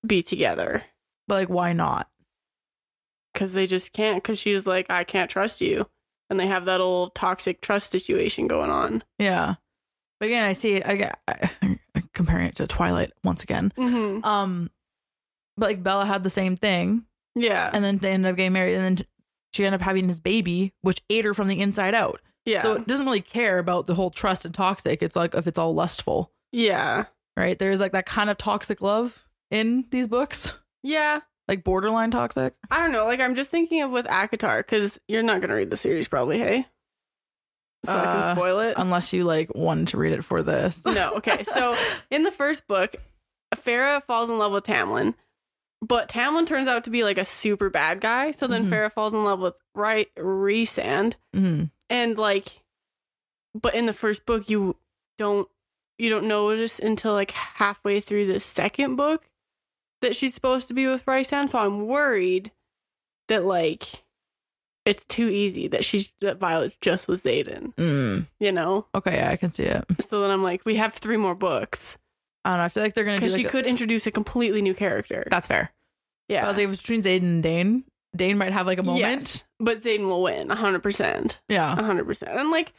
[0.04, 0.82] be together.
[1.30, 2.08] But like, why not?
[3.32, 5.88] because they just can't because she's like i can't trust you
[6.28, 9.54] and they have that old toxic trust situation going on Yeah.
[10.18, 10.86] But again, I see it.
[10.86, 11.78] I get I, I'm
[12.12, 13.72] comparing it to Twilight once again.
[13.78, 14.22] mm-hmm.
[14.22, 14.70] Um,
[15.56, 18.74] but like Bella had the same thing, yeah and then they ended up getting married,
[18.74, 19.06] and then
[19.54, 22.20] she ended up having his baby, which ate her from the inside out.
[22.44, 25.02] yeah So it doesn't really care about the whole trust and toxic.
[25.02, 27.58] It's like if it's all lustful, yeah right?
[27.58, 31.20] There's like that kind of toxic love in these books, yeah.
[31.48, 32.54] Like borderline toxic.
[32.70, 33.06] i don't know.
[33.06, 36.38] Like i'm just thinking of with ACOTAR because you're not gonna read the series probably
[36.38, 36.66] hey?
[37.86, 38.74] So i Uh, can spoil it?
[38.76, 40.84] Unless you like wanted to read it for this.
[40.86, 41.44] no okay.
[41.44, 41.74] So
[42.10, 42.94] in the first book
[43.54, 45.14] Feyre falls in love with tamlin
[45.82, 48.30] but tamlin turns out to be like a super bad guy.
[48.32, 48.70] So then Mhm.
[48.70, 51.14] Feyre falls in love with Rhysand.
[51.34, 52.62] Hmm and like
[53.60, 54.76] but in the first book you
[55.18, 55.48] don't
[55.98, 59.24] you don't notice until like halfway through the second book
[60.00, 62.50] that she's supposed to be with Rhysand, so I'm worried
[63.28, 64.04] that like
[64.86, 68.26] it's too easy that she's that Violet's just was Xaden, Mm.
[68.40, 68.86] you know?
[68.94, 69.84] Okay, yeah, I can see it.
[70.00, 71.98] So then I'm like, we have three more books.
[72.44, 72.64] I don't know.
[72.64, 75.26] I feel like they're gonna Because like she a- could introduce a completely new character.
[75.30, 75.72] That's fair.
[76.28, 76.44] yeah.
[76.44, 77.84] I was like, between Xaden and Dain,
[78.16, 79.00] Dain might have like a moment.
[79.02, 81.40] Yes, but Xaden will win hundred percent.
[81.48, 81.74] Yeah.
[81.76, 82.32] hundred percent.
[82.38, 82.72] And like,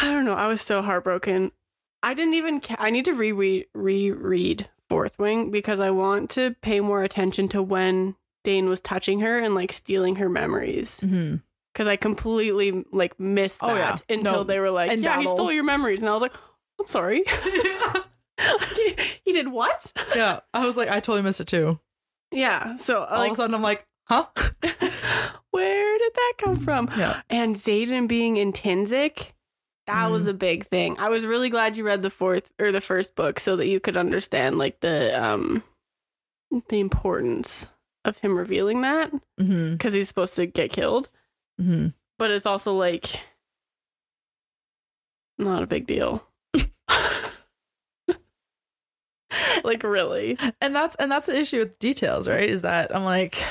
[0.00, 0.34] I don't know.
[0.34, 1.50] I was so heartbroken.
[2.02, 2.60] I didn't even.
[2.60, 7.48] Ca- I need to reread reread Fourth Wing because I want to pay more attention
[7.48, 11.00] to when Dain was touching her and like stealing her memories.
[11.00, 11.36] hmm
[11.72, 13.96] Because I completely like missed that Oh, yeah.
[14.08, 14.44] until No.
[14.44, 16.34] they were like, And "Yeah, he stole your memories," and I was like,
[16.80, 17.22] "I'm sorry."
[18.76, 19.92] he, he did what?
[20.14, 20.40] yeah.
[20.54, 21.80] I was like, I totally missed it too.
[22.30, 22.76] Yeah.
[22.76, 24.26] So All like, of a sudden, I'm like, huh?
[25.50, 26.88] where did that come from?
[26.96, 27.22] Yeah.
[27.28, 29.32] And Xaden being in Tinzik,
[29.88, 30.28] that was Mm.
[30.28, 30.96] a big thing.
[30.98, 33.80] I was really glad you read the fourth or the first book so that you
[33.80, 35.62] could understand like the um
[36.68, 37.68] the importance
[38.04, 41.08] of him revealing that because he's supposed to get killed.
[41.58, 43.20] hmm But it's also like
[45.38, 46.24] not a big deal.
[49.64, 50.38] like really.
[50.60, 52.48] And that's and that's the issue with details, right?
[52.48, 53.42] Is that I'm like,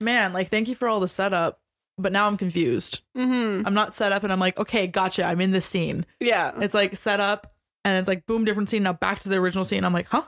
[0.00, 1.60] man, like thank you for all the setup,
[1.98, 3.00] but now I'm confused.
[3.16, 3.66] Mm-hmm.
[3.66, 5.24] I'm not set up and I'm like, okay, gotcha.
[5.24, 6.06] I'm in this scene.
[6.20, 6.52] Yeah.
[6.60, 7.52] It's like set up
[7.84, 8.82] and it's like boom, different scene.
[8.82, 9.84] Now back to the original scene.
[9.84, 10.24] I'm like, huh?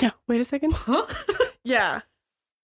[0.00, 0.10] Yeah.
[0.28, 0.72] Wait a second.
[0.76, 1.06] Huh?
[1.64, 2.02] Yeah.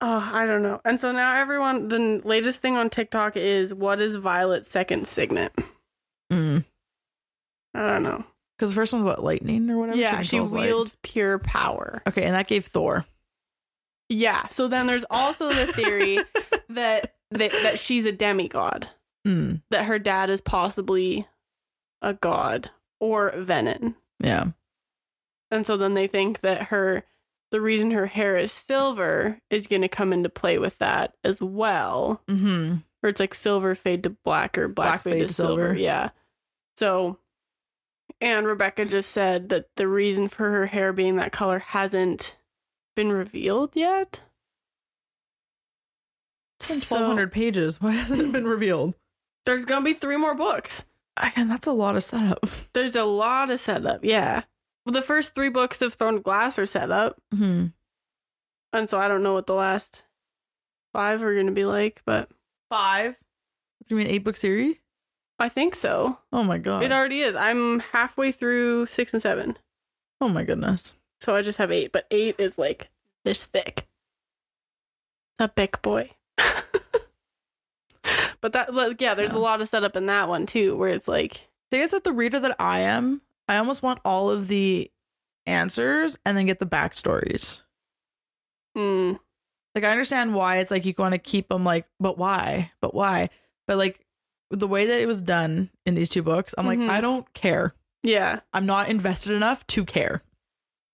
[0.00, 0.80] Oh, I don't know.
[0.84, 5.52] And so now everyone, the latest thing on TikTok is what is Violet's second signet?
[6.32, 6.64] Mm.
[7.74, 8.24] I don't know.
[8.56, 9.98] Because the first one's what, lightning or whatever?
[9.98, 10.52] Yeah, she light.
[10.52, 12.00] wields pure power.
[12.06, 13.04] Okay, and that gave Thor.
[14.08, 14.46] Yeah.
[14.48, 16.18] So then there's also the theory
[16.68, 18.88] that, that that she's a demigod.
[19.26, 19.62] Mm.
[19.70, 21.26] That her dad is possibly
[22.00, 23.96] a god or Venom.
[24.20, 24.46] Yeah.
[25.50, 27.04] And so then they think that her
[27.50, 31.42] the reason her hair is silver is going to come into play with that as
[31.42, 32.22] well.
[32.28, 32.76] Mm-hmm.
[33.02, 35.62] Or it's like silver fade to black or black, fade, to silver.
[35.62, 35.74] silver.
[35.74, 36.10] Yeah.
[36.76, 37.18] So
[38.20, 42.36] and Rebecca just said that the reason for her hair being that color hasn't
[42.94, 44.22] been revealed yet.
[46.68, 47.80] Been So- 1,200 pages.
[47.80, 48.94] Why hasn't it been revealed?
[49.44, 50.84] There's going to be three more books.
[51.16, 52.44] Again, that's a lot of setup.
[52.72, 54.04] There's a lot of setup.
[54.04, 54.42] Yeah.
[54.86, 57.20] Well, the first three books of Thorn Glass are set up.
[57.32, 57.66] hmm
[58.72, 60.04] And so I don't know what the last
[60.92, 62.30] five are going to be like, but
[62.70, 63.16] Five?
[63.80, 64.76] It's going to be an eight book series?
[65.38, 66.18] I think so.
[66.32, 66.82] Oh my God.
[66.84, 67.34] It already is.
[67.36, 69.58] I'm halfway through six and seven.
[70.20, 70.94] oh my goodness.
[71.20, 72.88] So I just have eight, but eight is like
[73.24, 73.86] this thick.
[75.38, 76.10] A big boy.
[78.40, 79.38] but that, like, yeah, there's Yeah.
[79.38, 82.12] a lot of setup in that one too, where it's like, I guess that the
[82.12, 84.90] reader that I am, I almost want all of the
[85.46, 87.60] answers and then get the backstories.
[88.76, 89.18] mm,
[89.74, 92.72] Like I understand why it's like you want to keep them like, but why?
[92.80, 93.30] But why?
[93.66, 94.04] But like
[94.50, 96.88] the way that it was done in these two books, I'm Mhm.
[96.88, 97.74] like, I don't care.
[98.02, 98.40] yeah.
[98.52, 100.22] I'm not invested enough to care.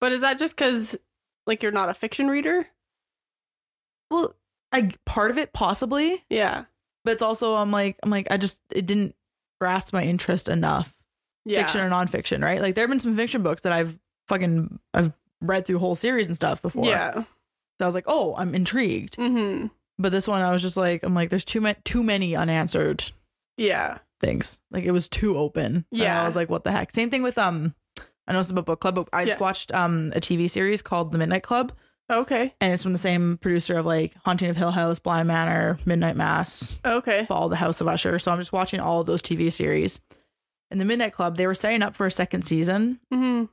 [0.00, 0.96] But is that just because
[1.46, 2.68] like you're not a fiction reader?
[4.10, 4.34] Well,
[4.72, 6.64] I part of it possibly, Yeah.
[7.04, 9.14] but it's also I'm like I'm like I just it didn't
[9.60, 10.94] grasp my interest enough.
[11.44, 11.60] Yeah.
[11.60, 12.60] Fiction or nonfiction, right?
[12.60, 16.26] Like there have been some fiction books that I've fucking I've read through whole series
[16.26, 16.84] and stuff before.
[16.84, 17.12] Yeah.
[17.14, 19.16] So I was like, oh, I'm intrigued.
[19.16, 19.68] Mm-hmm.
[19.98, 23.10] But this one, I was just like, I'm like, there's too many, too many unanswered
[23.56, 23.98] Yeah.
[24.20, 24.60] things.
[24.70, 25.66] Like it was too open.
[25.76, 26.20] And Yeah.
[26.20, 26.90] I was like, what the heck?
[26.92, 27.74] Same thing with um,
[28.26, 29.42] I know it's about book club, but I just Yeah.
[29.42, 31.72] watched um a TV series called The Midnight Club,
[32.10, 32.54] Okay.
[32.60, 36.16] and it's from the same producer of like Haunting of Hill House, Bly Manor, Midnight
[36.16, 37.26] Mass, Okay.
[37.26, 38.18] Fall, The House of Usher.
[38.18, 40.00] So I'm just watching all of those TV series.
[40.70, 43.44] In the Midnight Club, they were setting up for a second season, Mm-hmm.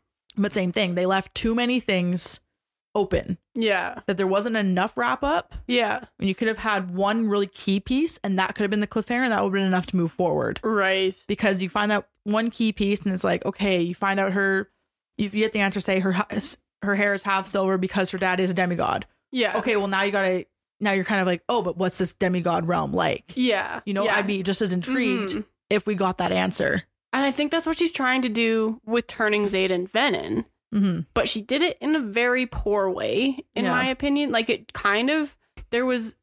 [0.41, 0.95] but same thing.
[0.95, 2.39] They left too many things
[2.93, 3.99] open Yeah.
[4.05, 5.53] that there wasn't enough wrap up.
[5.67, 6.05] Yeah.
[6.17, 8.87] when you could have had one really key piece and that could have been the
[8.87, 11.13] cliffhanger and that would have been enough to move forward Right.
[11.27, 14.69] because you find that one key piece and it's like okay you find out her
[15.17, 16.15] you get the answer say her
[16.85, 19.57] her hair is half silver because her dad is a demigod Yeah.
[19.57, 20.45] okay well now you gotta
[20.79, 23.81] now you're kind of like oh but what's this demigod realm like Yeah.
[23.85, 24.15] you know yeah.
[24.17, 25.45] i'd be just as intrigued Mhm.
[25.69, 29.07] if we got that answer And I think that's what she's trying to do with
[29.07, 30.45] turning Xaden Venom.
[30.73, 33.71] hmm But she did it in a very poor way, in Yeah.
[33.71, 34.31] my opinion.
[34.33, 35.37] Like it kind of
[35.69, 36.15] there was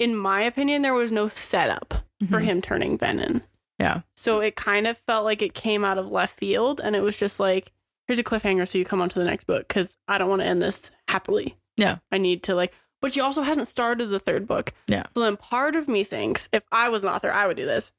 [0.00, 1.94] in my opinion, there was no setup
[2.28, 2.44] for Mhm.
[2.44, 3.42] him turning Venom.
[3.78, 4.00] Yeah.
[4.16, 7.16] So it kind of felt like it came out of left field and it was
[7.16, 7.70] just like,
[8.06, 10.42] here's a cliffhanger so you come on to the next book because I don't want
[10.42, 11.56] to end this happily.
[11.76, 11.98] Yeah.
[12.10, 14.72] I need to like but she also hasn't started the third book.
[14.86, 15.02] Yeah.
[15.12, 17.90] So then part of me thinks if I was an author, I would do this.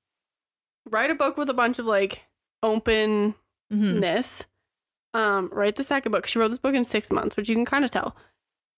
[0.89, 2.23] Write a book with a bunch of like
[2.63, 3.35] open
[3.69, 4.01] hmm.
[5.15, 6.25] Um, write the second book.
[6.25, 8.15] She wrote this book in six months, which you can kind of tell.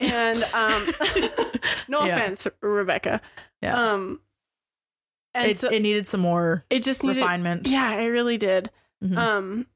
[0.01, 0.85] And um,
[1.87, 2.17] no Yeah.
[2.17, 3.21] offense, Rebecca.
[3.61, 3.93] Yeah.
[3.93, 4.19] Um,
[5.33, 7.17] and it, so it needed some more it just needed.
[7.17, 8.69] refinement Yeah, it really did.
[9.03, 9.17] Mhm.
[9.17, 9.67] Um,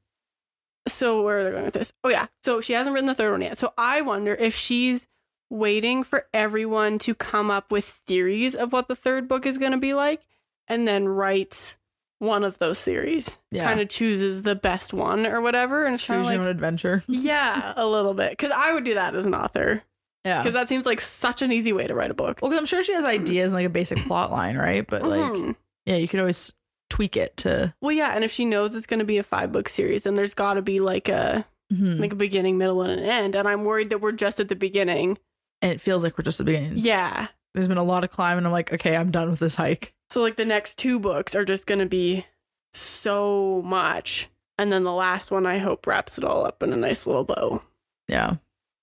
[0.92, 1.92] so where are they going with this?
[2.04, 3.58] Oh yeah, so she hasn't written the third one yet.
[3.58, 5.06] So I wonder if she's
[5.50, 9.72] waiting for everyone to come up with theories of what the third book is going
[9.72, 10.20] to be like,
[10.68, 11.76] and then writes
[12.18, 13.40] one of those theories.
[13.50, 13.64] Yeah.
[13.64, 17.02] Kind of chooses the best one or whatever, and choose of your like own adventure
[17.08, 18.30] yeah, a little bit.
[18.30, 19.82] Because I would do that as an author.
[20.24, 22.38] yeah Because that seems like such an easy way to write a book.
[22.42, 24.86] Well, cuz I'm sure she has ideas and like a basic plot line, right?
[24.86, 25.56] But like, Mhm.
[25.86, 26.52] yeah, you could always
[26.90, 29.50] tweak it to well, yeah, and if she knows it's going to be a five
[29.52, 31.98] book series, then there's got to be like a Mhm.
[32.00, 33.34] like a beginning, middle, and an end.
[33.36, 35.16] And I'm worried that we're just at the beginning.
[35.62, 36.78] and it feels like we're just at the beginning.
[36.78, 37.28] Yeah.
[37.54, 39.92] There's been a lot of climb, and I'm like, okay, I'm done with this hike.
[40.10, 42.26] So like the next two books are just going to be
[42.72, 46.76] so much, and then the last one I hope wraps it all up in a
[46.76, 47.62] nice little bow.
[48.08, 48.36] Yeah,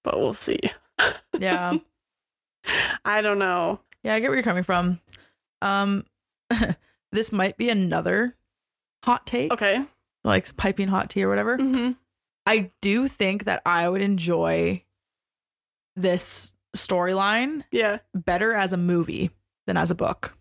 [0.03, 0.59] But we'll see.
[1.39, 1.77] yeah,
[3.05, 3.79] I don't know.
[4.03, 4.13] yeah.
[4.13, 4.99] I get where you're coming from.
[5.61, 6.05] Um,
[7.17, 8.35] this might be another
[9.03, 9.83] hot take, Okay.
[10.23, 11.57] like piping hot tea or whatever.
[11.57, 11.91] hmm
[12.45, 14.83] I do think that I would enjoy
[15.95, 17.99] this storyline Yeah.
[18.13, 19.31] better as a movie
[19.65, 20.37] than as a book.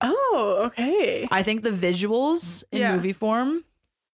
[0.00, 1.26] Oh, okay.
[1.30, 2.94] I think the visuals in Yeah.
[2.94, 3.64] movie form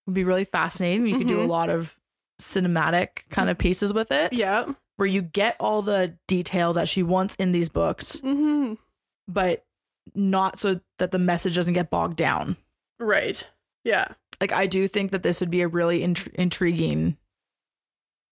[0.06, 1.06] would be really fascinating.
[1.06, 1.48] You could do a Mhm.
[1.48, 1.98] lot of
[2.40, 4.32] cinematic kind of pieces with it.
[4.32, 4.72] Yeah.
[4.96, 8.74] Where you get all the detail that she wants in these books, hmm
[9.26, 9.66] but
[10.14, 12.56] not so that the message doesn't get bogged down.
[13.00, 13.46] Right.
[13.84, 14.08] Yeah.
[14.40, 17.16] Like I do think that this would be a really int- intriguing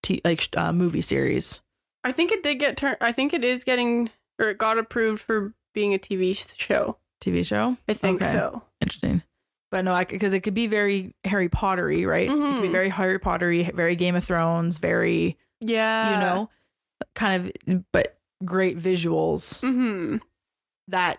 [0.03, 1.61] t- like uh, movie series.
[2.05, 2.99] I think it did get turned.
[3.01, 6.99] I think it is getting or it got approved for being a TV show.
[7.23, 7.77] TV show.
[7.89, 8.31] I think Okay.
[8.31, 8.63] so.
[8.81, 9.23] Interesting.
[9.73, 12.27] But no, because it could be very Harry Pottery, right?
[12.27, 12.73] It could be Mhm.
[12.73, 16.13] very Harry Pottery, very Game of Thrones, very Yeah.
[16.15, 16.51] you know,
[17.15, 20.19] kind of, but great visuals hmm
[20.89, 21.19] that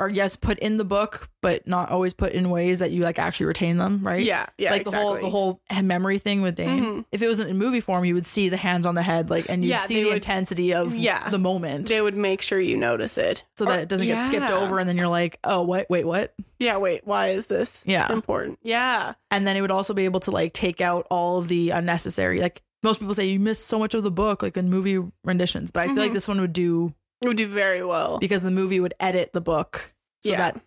[0.00, 3.18] are yes put in the book, but not always put in ways that you like
[3.18, 4.22] actually retain them, right?
[4.24, 4.46] Yeah.
[4.58, 4.72] Yeah.
[4.72, 6.82] like the whole the whole memory thing with Dain.
[6.82, 7.04] Mhm.
[7.12, 9.46] If it wasn't in movie form, you would see the hands on the head, like,
[9.48, 11.28] and you Yeah, see the would- intensity of Yeah.
[11.28, 14.50] the moment, They would make sure you notice it, so that it doesn't get skipped
[14.50, 15.88] over, and then you're like, oh, what?
[15.90, 16.34] Wait, what?
[16.58, 16.78] Yeah.
[16.78, 17.02] Wait.
[17.04, 17.82] Why is this?
[17.86, 18.10] Yeah.
[18.12, 18.58] Important.
[18.62, 19.14] Yeah.
[19.30, 22.40] And then it would also be able to like take out all of the unnecessary,
[22.40, 25.70] like most people say, you miss so much of the book, like in movie renditions.
[25.70, 26.14] But I feel like Mhm.
[26.14, 28.18] this one would do It would do very well.
[28.18, 30.38] because the movie would edit the book so Yeah.
[30.38, 30.60] that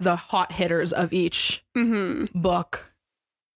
[0.00, 2.92] the hot hitters of each hmm book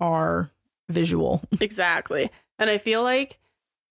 [0.00, 0.50] are
[0.88, 1.42] visual.
[1.60, 2.30] Exactly.
[2.58, 3.38] And I feel like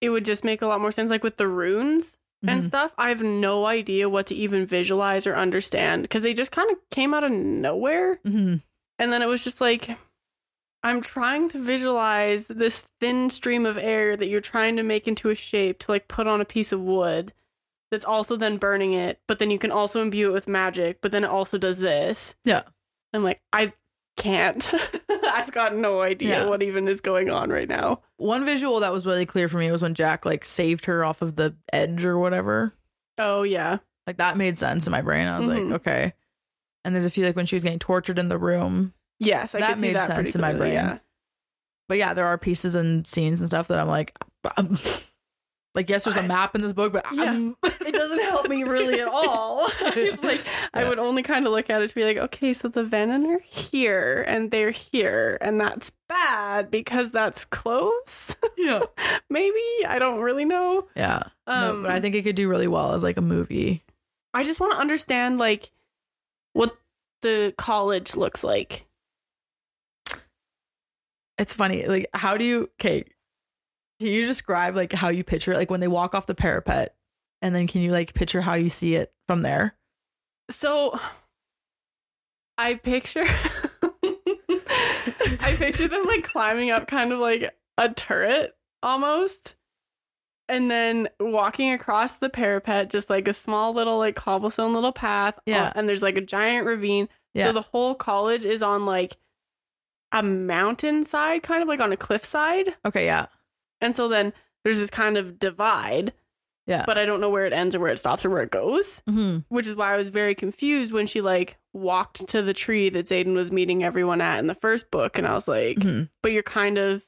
[0.02, 2.66] it would just make a lot more sense, like with the runes and Mhm.
[2.66, 2.94] stuff.
[2.98, 6.78] I have no idea what to even visualize or understand because they just kind of
[6.90, 8.20] came out of nowhere.
[8.24, 8.56] hmm
[9.00, 9.98] And then it was just like,
[10.84, 15.30] I'm trying to visualize this thin stream of air that you're trying to make into
[15.30, 17.34] a shape to like put on a piece of wood
[17.92, 21.12] that's also then burning it, but then you can also imbue it with magic, but
[21.12, 22.34] then it also does this.
[22.46, 22.64] Yeah.
[23.14, 23.74] I'm like, I
[24.18, 24.72] can't.
[25.10, 26.46] I've got no idea Yeah.
[26.50, 28.02] what even is going on right now.
[28.18, 31.22] One visual that was really clear for me was when Jack like saved her off
[31.22, 32.74] of the edge or whatever.
[33.18, 33.80] Oh, yeah.
[34.08, 35.28] Like that made sense in my brain.
[35.28, 35.70] I was Mhm.
[35.72, 36.14] like, okay.
[36.86, 38.94] And there's a few like when she was getting tortured in the room.
[39.20, 40.74] Yes, I That made that sense in my brain.
[40.74, 40.98] Yeah.
[41.88, 44.18] But yeah, there are pieces and scenes and stuff that I'm like,
[45.76, 47.32] like yes, there's a map in this book, but Yeah.
[47.32, 49.64] um, It doesn't help me really at all.
[50.24, 52.84] like I would only kind of look at it to be like, okay, so the
[52.84, 58.36] Venom are here and they're here, and that's bad because that's close.
[58.58, 58.82] yeah,
[59.30, 60.88] Maybe I don't really know.
[60.96, 61.24] yeah.
[61.48, 63.84] no, Um, but I think it could do really well as like a movie.
[64.34, 65.72] I just want to understand like
[66.54, 66.78] what
[67.22, 68.86] the college looks like.
[71.38, 71.86] It's funny.
[71.88, 72.70] Like, how do you?
[72.80, 73.04] Okay,
[74.02, 75.58] can you describe like how you picture it?
[75.58, 76.96] Like when they walk off the parapet,
[77.44, 79.76] and then can you like picture how you see it from there?
[80.50, 81.00] So
[82.58, 83.24] I picture
[85.40, 89.56] I picture them like climbing up kind of like a turret almost.
[90.50, 95.38] And then walking across the parapet, just like a small little like cobblestone little path.
[95.46, 95.66] Yeah.
[95.66, 97.08] uh, and there's like a giant ravine.
[97.36, 97.46] Yeah.
[97.46, 99.18] So the whole college is on like
[100.12, 102.74] a mountainside, kind of like on a cliffside.
[102.84, 103.06] Okay.
[103.06, 103.28] Yeah.
[103.82, 104.32] And so then
[104.64, 106.14] there's this kind of divide,
[106.68, 106.84] Yeah.
[106.86, 109.02] but I don't know where it ends or where it stops or where it goes
[109.10, 112.90] hmm which is why I was very confused when she like walked to the tree
[112.90, 116.04] that Xaden was meeting everyone at in the first book, and I was like, hmm
[116.22, 117.04] "But you're kind of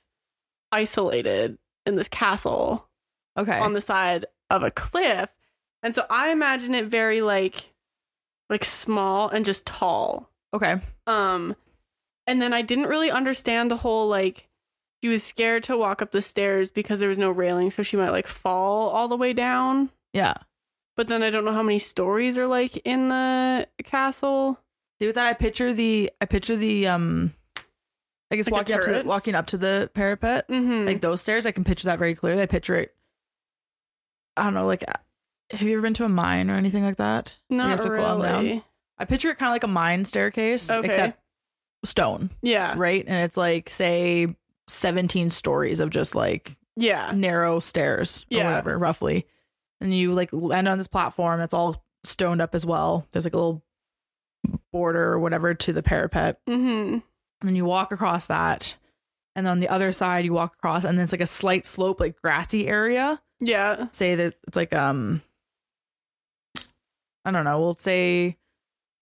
[0.71, 2.89] isolated in this castle
[3.37, 3.59] Okay.
[3.59, 5.35] on the side of a cliff,"
[5.81, 7.73] and so I imagine it very like
[8.49, 10.29] like small and just tall.
[10.53, 10.75] okay.
[11.07, 11.55] Um,
[12.27, 14.47] and then I didn't really understand the whole like
[15.03, 17.97] she was scared to walk up the stairs because there was no railing, so she
[17.97, 19.89] might like fall all the way down.
[20.13, 20.35] Yeah.
[20.95, 24.61] But then I don't know how many stories are like in the castle.
[25.01, 27.33] See with that, I picture the I picture the um,
[28.31, 30.85] I guess Like walking up to the, walking up to the parapet, Mm-hmm.
[30.87, 31.45] like those stairs.
[31.45, 32.41] I can picture that very clearly.
[32.41, 32.95] I picture it.
[34.37, 34.85] I don't know, like,
[35.51, 37.35] have you ever been to a mine or anything like that?
[37.49, 38.43] You Not have to climb down?
[38.45, 38.63] really.
[38.97, 40.87] I picture it kind of like a mine staircase, Okay.
[40.87, 41.19] except
[41.83, 42.73] stone, Yeah.
[42.77, 43.03] right?
[43.05, 44.35] And it's like say
[44.67, 47.11] seventeen stories of just like Yeah.
[47.13, 48.45] narrow stairs or Yeah.
[48.45, 49.27] whatever, roughly.
[49.81, 53.07] And you like land on this platform that's all stoned up as well.
[53.11, 53.63] There's like a little
[54.71, 56.39] border or whatever to the parapet.
[56.47, 56.93] Mm-hmm.
[56.95, 57.01] And
[57.41, 58.77] then you walk across that.
[59.35, 61.65] And then on the other side, you walk across, and then it's like a slight
[61.65, 63.19] slope, like grassy area.
[63.39, 63.87] Yeah.
[63.91, 65.21] Say that it's like um,
[67.25, 67.59] I don't know.
[67.59, 68.37] We'll say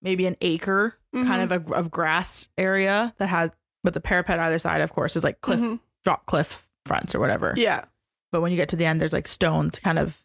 [0.01, 3.51] maybe an acre, kind of a, of grass area that has,
[3.83, 5.79] but the parapet either side, of course, is like cliff Mhm.
[6.03, 7.53] drop cliff fronts or whatever.
[7.57, 7.85] Yeah.
[8.31, 10.21] But when you get to the end, there's like stones kind of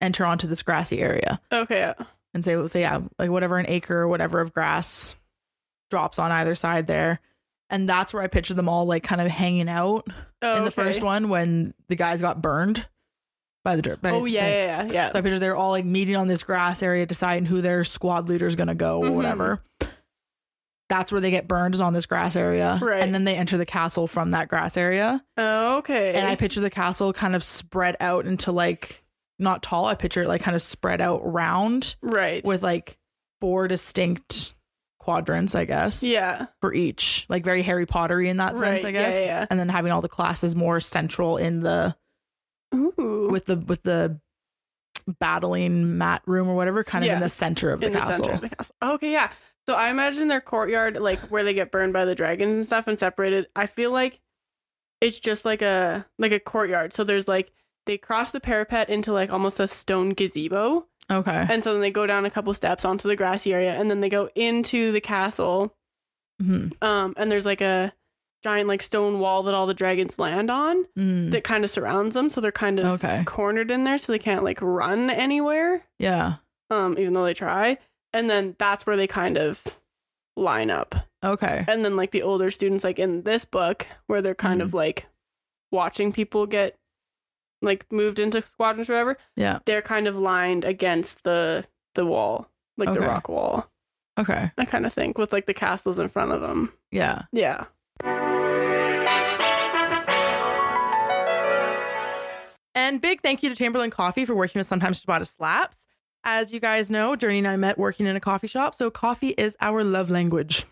[0.00, 1.40] enter onto this grassy area.
[1.52, 1.78] Okay.
[1.78, 1.94] Yeah.
[2.32, 5.16] And say, say, yeah, like whatever an acre or whatever of grass
[5.90, 7.20] drops on either side there.
[7.68, 10.06] And that's where I picture them all like kind of hanging out
[10.42, 10.82] Oh, in the okay.
[10.82, 12.86] first one when the guys got burned.
[13.62, 14.00] by the dirt.
[14.00, 15.12] by Oh yeah, yeah, yeah, yeah.
[15.12, 18.26] So I picture they're all like meeting on this grass area, deciding who their squad
[18.26, 19.14] leader is gonna go or Mhm.
[19.14, 19.62] whatever.
[20.90, 23.02] That's where they get burned is on this grass area, Right.
[23.02, 25.24] and then they enter the castle from that grass area.
[25.38, 26.12] Oh, okay.
[26.14, 29.02] And I picture the castle kind of spread out into like
[29.38, 29.86] not tall.
[29.86, 32.44] I picture it like kind of spread out round right.
[32.44, 32.98] with like
[33.40, 34.54] four distinct
[34.98, 36.02] quadrants, I guess.
[36.02, 36.46] yeah.
[36.60, 39.26] For each, like very Harry Pottery in that sense, Right, I yeah, guess.
[39.26, 39.46] yeah.
[39.48, 41.96] And then having all the classes more central in the
[42.74, 43.28] Ooh.
[43.30, 44.20] with the with the
[45.18, 47.14] battling mat room or whatever, kind of Yeah.
[47.14, 48.08] in the center of the in castle.
[48.08, 48.74] the center of the castle.
[48.82, 49.30] Okay, yeah.
[49.66, 52.86] So I imagine their courtyard, like where they get burned by the dragons and stuff,
[52.88, 53.46] and separated.
[53.54, 54.20] I feel like
[55.00, 56.92] it's just like a like a courtyard.
[56.92, 57.52] So there's like
[57.86, 61.46] they cross the parapet into like almost a stone gazebo, Okay.
[61.48, 64.00] and so then they go down a couple steps onto the grassy area, and then
[64.00, 65.76] they go into the castle.
[66.42, 66.72] Mhm.
[66.82, 67.92] Um, and there's like a
[68.42, 71.30] giant like stone wall that all the dragons land on Mm.
[71.32, 73.22] that kind of surrounds them, so they're kind of Okay.
[73.26, 75.84] cornered in there, so they can't like run anywhere.
[75.98, 76.36] Yeah.
[76.70, 77.78] um, even though they try.
[78.12, 79.62] And then that's where they kind of
[80.36, 80.94] line up.
[81.22, 81.64] Okay.
[81.68, 84.78] And then like the older students, like in this book, where they're kind of mm-hmm.
[84.78, 85.06] like
[85.70, 86.76] watching people get
[87.62, 89.58] like moved into squadrons or whatever, Yeah.
[89.66, 92.48] they're kind of lined against the the wall,
[92.78, 93.68] like the rock wall.
[94.18, 94.50] Okay.
[94.56, 96.72] I kind of think with like the castles in front of them.
[96.90, 97.22] Yeah.
[97.32, 97.66] Yeah.
[102.74, 105.86] And big thank you to Chamberlain Coffee for working with Sometimes Ciabatta Slaps.
[106.24, 109.30] As you guys know, Journey and I met working in a coffee shop, so coffee
[109.30, 110.66] is our love language.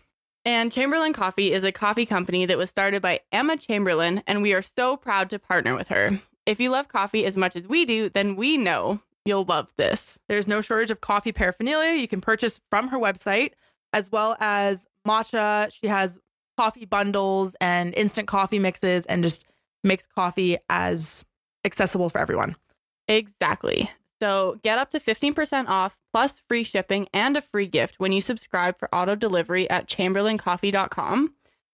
[0.45, 4.53] And Chamberlain Coffee is a coffee company that was started by Emma Chamberlain, and we
[4.53, 6.19] are so proud to partner with her.
[6.45, 10.17] If you love coffee as much as we do, then we know you'll love this.
[10.27, 13.51] There's no shortage of coffee paraphernalia you can purchase from her website,
[13.91, 15.71] as well as matcha.
[15.71, 16.19] She has
[16.57, 19.45] coffee bundles and instant coffee mixes and just
[19.83, 21.25] makes coffee as
[21.65, 22.55] accessible for everyone.
[23.07, 23.89] Exactly.
[24.19, 28.21] So get up to 15% off plus free shipping and a free gift when you
[28.21, 31.33] subscribe for auto delivery at chamberlaincoffee.com.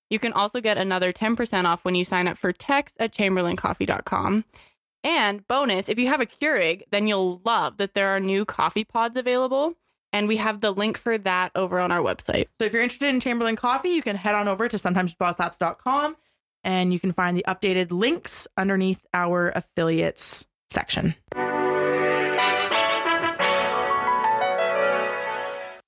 [0.10, 4.46] You can also get another 10% off when you sign up for text at chamberlaincoffee.com.
[5.04, 8.84] And bonus, if you have a Keurig, then you'll love that there are new coffee
[8.84, 9.74] pods available.
[10.14, 12.48] And we have the link for that over on our website.
[12.58, 16.16] So if you're interested in Chamberlain Coffee, you can head on over to sometimesciabattaslaps.com
[16.64, 21.16] and you can find the updated links underneath our affiliates section.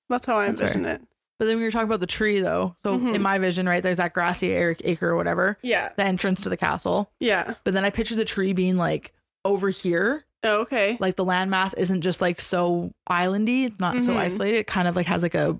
[0.09, 1.01] That's how I That's envision it.
[1.39, 2.75] But then we were talking about the tree though.
[2.83, 3.13] So Mhm.
[3.15, 5.89] in my vision, right, there's that grassy acre acre or whatever, Yeah.
[5.97, 7.11] the entrance to the castle.
[7.19, 7.55] Yeah.
[7.63, 9.13] But then I picture the tree being like
[9.45, 10.23] over here.
[10.43, 10.97] Oh, okay.
[10.99, 14.17] Like the landmass isn't just like so islandy, it's not so Mhm.
[14.17, 14.57] isolated.
[14.59, 15.59] It kind of like has like a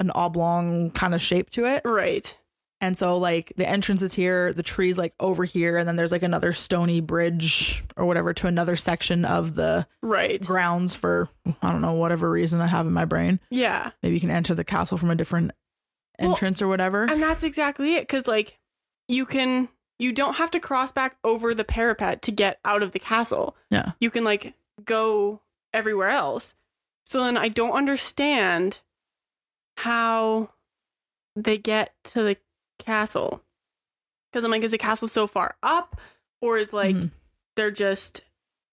[0.00, 1.82] an oblong kind of shape to it.
[1.84, 2.36] Right.
[2.82, 6.10] And so like the entrance is here, the tree's like over here, and then there's
[6.12, 10.42] like another stony bridge or whatever to another section of the Right.
[10.44, 11.28] grounds for
[11.62, 13.38] I don't know, whatever reason I have in my brain.
[13.50, 13.92] Yeah.
[14.02, 15.52] Maybe you can enter the castle from a different
[16.18, 17.04] Well, entrance or whatever.
[17.04, 18.08] And that's exactly it.
[18.08, 18.58] Cause like
[19.08, 19.68] you can
[20.00, 23.56] you don't have to cross back over the parapet to get out of the castle.
[23.70, 23.92] Yeah.
[24.00, 24.54] You can like
[24.84, 25.40] go
[25.72, 26.54] everywhere else.
[27.06, 28.80] So then I don't understand
[29.76, 30.50] how
[31.36, 32.36] they get to the
[32.82, 33.42] castle.
[34.32, 36.00] Cause I'm like, is the castle so far up?
[36.40, 37.10] Or is like Mhm.
[37.56, 38.22] they're just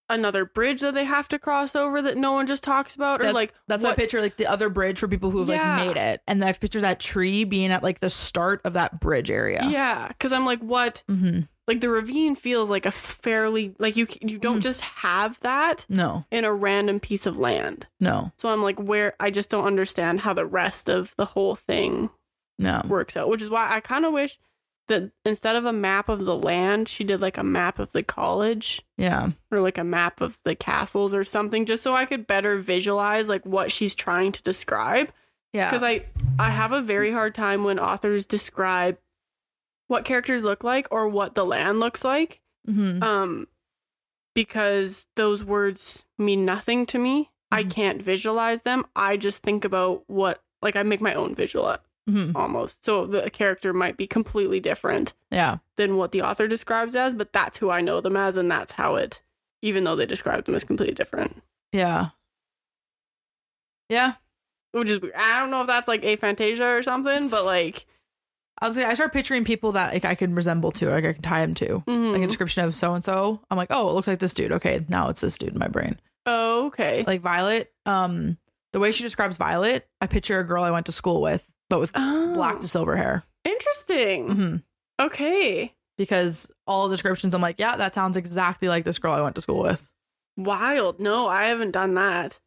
[0.08, 3.20] another bridge that they have to cross over that no one just talks about?
[3.20, 5.76] Or That's- like That's why I picture like the other bridge for people who've Yeah.
[5.76, 6.22] like made it.
[6.26, 9.60] And I've pictured that tree being at like the start of that bridge area.
[9.68, 11.02] Yeah, because I'm like, what?
[11.08, 14.62] hmm Like the ravine feels like a fairly like you you don't Mhm.
[14.62, 17.86] just have that No, in a random piece of land.
[18.00, 21.54] no, So I'm like, where I just don't understand how the rest of the whole
[21.54, 22.10] thing
[22.60, 22.82] no.
[22.88, 23.28] works out.
[23.28, 24.38] Which is why I kind of wish
[24.88, 28.02] that instead of a map of the land, she did like a map of the
[28.02, 29.30] college Yeah.
[29.50, 33.28] or like a map of the castles or something, just so I could better visualize
[33.28, 35.12] like what she's trying to describe.
[35.52, 35.68] Yeah.
[35.68, 36.04] because I
[36.38, 38.98] I have a very hard time when authors describe
[39.88, 43.48] what characters look like or what the land looks like hmm um
[44.34, 47.70] because those words mean nothing to me I Mhm.
[47.72, 51.76] can't visualize them I just think about what like I make my own visual
[52.08, 55.58] hmm almost so the character might be completely different Yeah.
[55.76, 58.72] than what the author describes as but that's who I know them as and that's
[58.72, 59.20] how it
[59.62, 61.42] even though they describe them as completely different
[61.72, 62.08] Yeah.
[63.88, 64.14] Yeah.
[64.72, 65.14] which is weird.
[65.14, 67.86] I don't know if that's like a aphantasia or something but like
[68.62, 71.14] I was like, I start picturing people that like I can resemble to, like I
[71.14, 71.82] can tie them to.
[71.86, 72.12] mhm.
[72.12, 73.40] Like a description of so and so.
[73.50, 74.52] I'm like, oh, it looks like this dude.
[74.52, 75.98] Okay, now it's this dude in my brain.
[76.26, 78.36] oh okay Like Violet, um,
[78.74, 81.80] the way she describes Violet, I picture a girl I went to school with, but
[81.80, 83.24] with Oh, black to silver hair.
[83.44, 84.28] Interesting.
[84.28, 84.56] hmm
[85.02, 85.74] Okay.
[85.96, 89.40] Because all descriptions, I'm like, yeah, that sounds exactly like this girl I went to
[89.40, 89.90] school with.
[90.36, 91.00] Wild.
[91.00, 92.38] No, I haven't done that.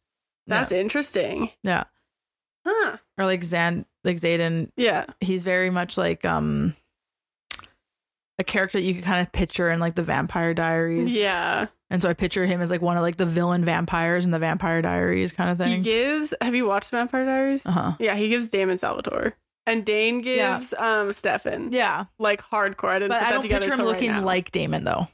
[0.46, 1.50] That's interesting.
[1.64, 1.84] Yeah.
[2.66, 2.98] Huh.
[3.18, 5.06] Or like Zan like Xaden, Yeah.
[5.20, 6.74] he's very much like um
[8.38, 11.16] a character that you can kind of picture in like the Vampire Diaries.
[11.16, 11.66] Yeah.
[11.94, 14.40] And so I picture him as like one of like the villain vampires in the
[14.40, 15.76] Vampire Diaries kind of thing.
[15.76, 17.64] He gives have you watched Vampire Diaries?
[17.64, 17.92] Uh-huh.
[18.00, 19.36] Yeah, he gives Damon Salvatore.
[19.64, 21.68] And Dain gives um Stefan.
[21.72, 22.06] Yeah.
[22.18, 22.88] Like hardcore.
[22.88, 24.24] I didn't But put I that don't together picture him till right looking now.
[24.24, 25.06] like Damon though.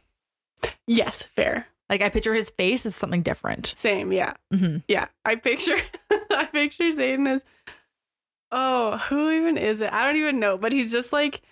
[0.87, 1.67] Yes, fair.
[1.91, 3.75] Like I picture his face as something different.
[3.77, 4.33] Same, yeah.
[4.51, 5.09] hmm Yeah.
[5.27, 5.77] I picture
[6.31, 7.45] I picture Xaden as
[8.51, 9.93] Oh, who even is it?
[9.93, 11.43] I don't even know, but he's just like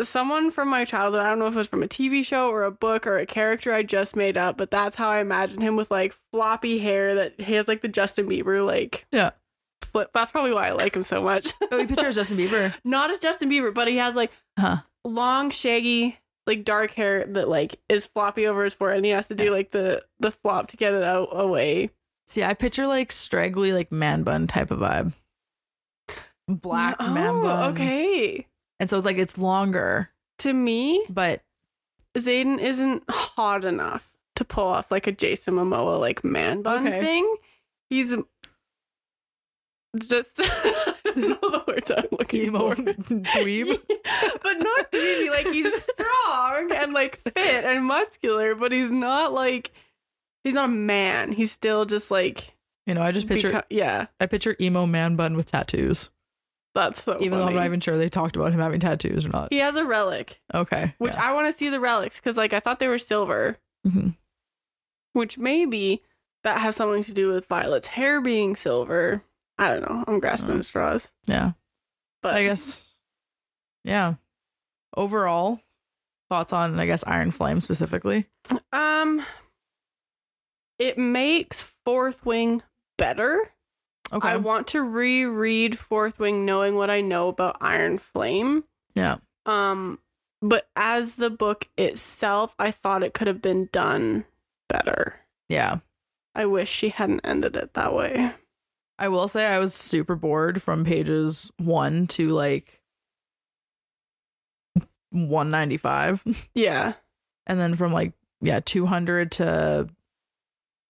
[0.00, 1.22] someone from my childhood.
[1.22, 3.26] I don't know if it was from a TV show or a book or a
[3.26, 7.14] character I just made up, but that's how I imagine him with like floppy hair
[7.14, 9.30] that he has like the Justin Bieber like Yeah.
[9.82, 10.10] flip.
[10.12, 11.52] That's probably why I like him so much.
[11.72, 12.74] Oh, he pictures Justin Bieber.
[12.84, 14.78] Not as Justin Bieber, but he has like Huh.
[15.04, 19.28] long, shaggy, like dark hair that like is floppy over his forehead, and he has
[19.28, 21.90] to do like the the flop to get it out away.
[22.26, 25.12] See, I picture like straggly, like man bun type of vibe.
[26.48, 27.72] Black oh, man Oh, bun.
[27.72, 28.46] Okay.
[28.84, 30.10] And so it's like it's longer,
[30.40, 31.40] To me, but
[32.14, 37.00] Xaden isn't hot enough to pull off like a Jason Momoa like man bun Okay.
[37.00, 37.36] thing.
[37.88, 38.14] He's
[39.96, 42.82] just I don't know the words I'm looking emo for.
[42.84, 43.68] dweeb.
[44.42, 45.30] but not dweeby.
[45.30, 49.70] Like he's strong and like fit and muscular, but he's not like
[50.42, 51.32] he's not a man.
[51.32, 52.52] He's still just like
[52.86, 54.08] You know, I just picture beco- yeah.
[54.20, 56.10] I picture emo man bun with tattoos.
[56.74, 57.56] That's so Even though I'm funny.
[57.58, 59.52] not even sure they talked about him having tattoos or not.
[59.52, 60.94] he has a relic, Okay.
[60.98, 61.14] which.
[61.14, 64.16] I want to see the relics because like I thought they were silver, Mhm.
[65.12, 66.02] which maybe
[66.42, 69.22] that has something to do with Violet's hair being silver.
[69.56, 70.04] I don't know.
[70.08, 70.58] I'm grasping Uh.
[70.58, 71.52] at straws, Yeah.
[72.22, 72.92] but I guess
[73.84, 74.14] yeah.
[74.96, 75.60] Overall,
[76.28, 78.26] thoughts on I guess Iron Flame specifically.
[78.72, 79.24] um,
[80.78, 82.62] it makes Fourth Wing
[82.98, 83.52] better.
[84.14, 84.28] Okay.
[84.28, 88.64] I want to reread Fourth Wing knowing what I know about Iron Flame.
[88.94, 89.16] yeah.
[89.44, 89.98] Um,
[90.40, 94.24] but as the book itself, I thought it could have been done
[94.68, 95.20] better.
[95.48, 95.78] Yeah.
[96.34, 98.32] I wish she hadn't ended it that way.
[98.98, 102.80] I will say I was super bored from pages 1 to like
[105.10, 106.94] 195 Yeah.
[107.46, 109.88] and then from like yeah, 200 to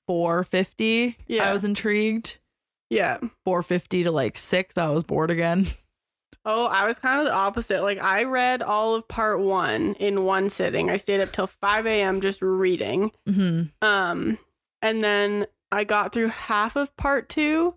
[0.07, 1.49] 450 Yeah.
[1.49, 2.39] I was intrigued.
[2.91, 3.19] Yeah.
[3.45, 5.67] 450 to like 6 I was bored again.
[6.47, 7.81] Oh, I was kind of the opposite.
[7.81, 10.91] Like I read all of part one in one sitting.
[10.91, 12.21] I stayed up till 5 a.m.
[12.21, 13.13] just reading.
[13.27, 13.71] Mhm.
[13.81, 14.37] Um,
[14.83, 17.77] and then I got through half of part two,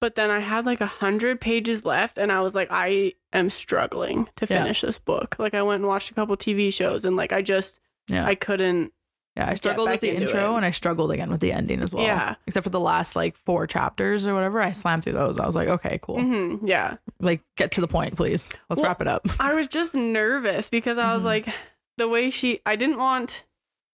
[0.00, 3.50] but then I had like a hundred pages left, and I was like, I am
[3.50, 4.62] struggling to Yeah.
[4.62, 5.34] finish this book.
[5.40, 8.24] Like I went and watched a couple TV shows, and like I just Yeah.
[8.24, 8.92] I couldn't.
[9.36, 10.56] Yeah, I struggled with the intro it.
[10.56, 12.04] and I struggled again with the ending as well.
[12.04, 12.34] Yeah.
[12.46, 15.38] Except for the last like four chapters or whatever, I slammed through those.
[15.38, 16.16] I was like, okay, cool.
[16.16, 18.48] Mhm, yeah, Like, get to the point, please.
[18.68, 19.26] Let's Well, wrap it up.
[19.40, 21.26] I was just nervous because I was Mhm.
[21.26, 21.48] like,
[21.96, 22.60] the way she.
[22.66, 23.44] I didn't want.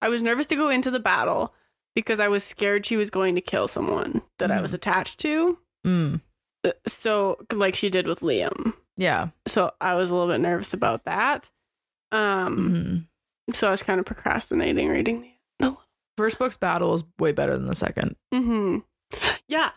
[0.00, 1.52] I was nervous to go into the battle
[1.94, 4.62] because I was scared she was going to kill someone that I Mhm.
[4.62, 5.58] was attached to.
[5.84, 6.20] Mm.
[6.64, 8.72] Uh, So, like she did with Liam.
[8.96, 9.28] Yeah.
[9.46, 11.50] so I was a little bit nervous about that.
[12.12, 12.96] Um, hmm
[13.52, 15.22] so I was kind of procrastinating reading
[15.60, 15.76] the.
[16.16, 18.16] First book's battle is way better than the second.
[18.32, 18.78] Mm-hmm.
[19.48, 19.70] Yeah.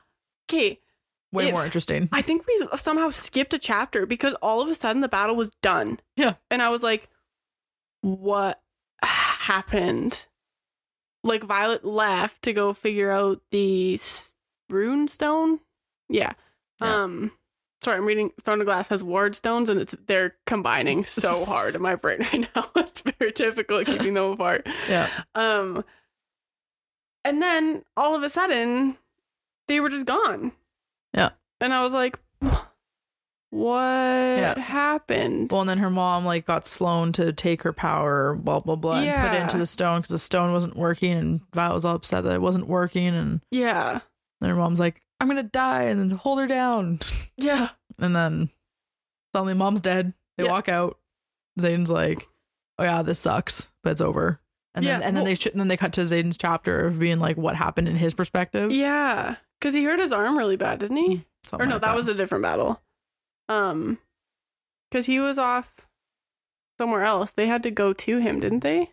[0.49, 0.79] Okay.
[1.33, 2.07] Way If- more interesting.
[2.13, 5.51] I think we somehow skipped a chapter because all of a sudden the battle was
[5.61, 5.99] done.
[6.15, 6.35] Yeah.
[6.49, 7.09] And I was like,
[7.99, 8.61] what
[9.03, 10.27] happened?
[11.25, 13.99] Like Violet left to go figure out the
[14.69, 15.59] rune stone.
[16.07, 16.31] Yeah.
[16.81, 17.03] Yeah.
[17.03, 17.31] Um.
[17.81, 18.31] Sorry, I'm reading.
[18.41, 22.19] Throne of Glass has ward stones, and it's they're combining so hard in my brain
[22.19, 22.65] right now.
[22.75, 24.67] It's very difficult keeping them apart.
[24.89, 25.09] Yeah.
[25.35, 25.85] Um.
[27.23, 28.97] And then all of a sudden,
[29.67, 30.51] they were just gone.
[31.13, 31.29] Yeah.
[31.61, 32.19] And I was like,
[33.51, 35.51] what happened?
[35.51, 38.99] Well, and then her mom like got Sloane to take her power, blah blah blah,
[38.99, 41.95] and put it into the stone because the stone wasn't working, and Violet was all
[41.95, 44.01] upset that it wasn't working, and yeah.
[44.41, 46.99] and her mom's like, "I'm gonna die," and then hold her down,
[47.37, 47.69] Yeah.
[47.99, 48.49] and then
[49.35, 50.13] suddenly mom's dead.
[50.37, 50.51] They Yeah.
[50.51, 50.97] walk out.
[51.59, 52.27] Xaden's like,
[52.77, 54.39] "Oh yeah, this sucks, but it's over."
[54.75, 56.99] And then Yeah, and then they sh- and then they cut to Xaden's chapter of
[56.99, 58.71] being like what happened in his perspective.
[58.71, 59.35] Yeah.
[59.59, 61.25] Because he hurt his arm really bad, didn't he?
[61.43, 62.81] Something or no, like that was a different battle.
[63.49, 63.97] Um,
[64.89, 65.73] because he was off
[66.77, 67.31] somewhere else.
[67.31, 68.91] They had to go to him, didn't they?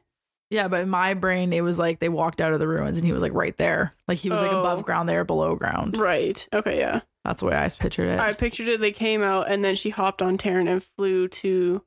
[0.51, 3.05] Yeah, but in my brain, it was like they walked out of the ruins and
[3.07, 3.95] he was like right there.
[4.07, 4.61] Like he was like Oh.
[4.61, 5.97] above ground, there, below ground.
[5.97, 6.47] Right.
[6.53, 6.79] Okay.
[6.79, 7.01] Yeah.
[7.25, 8.21] That's the way I pictured it.
[8.21, 8.81] I pictured it.
[8.81, 11.83] They came out, and then she hopped on Tairn and flew to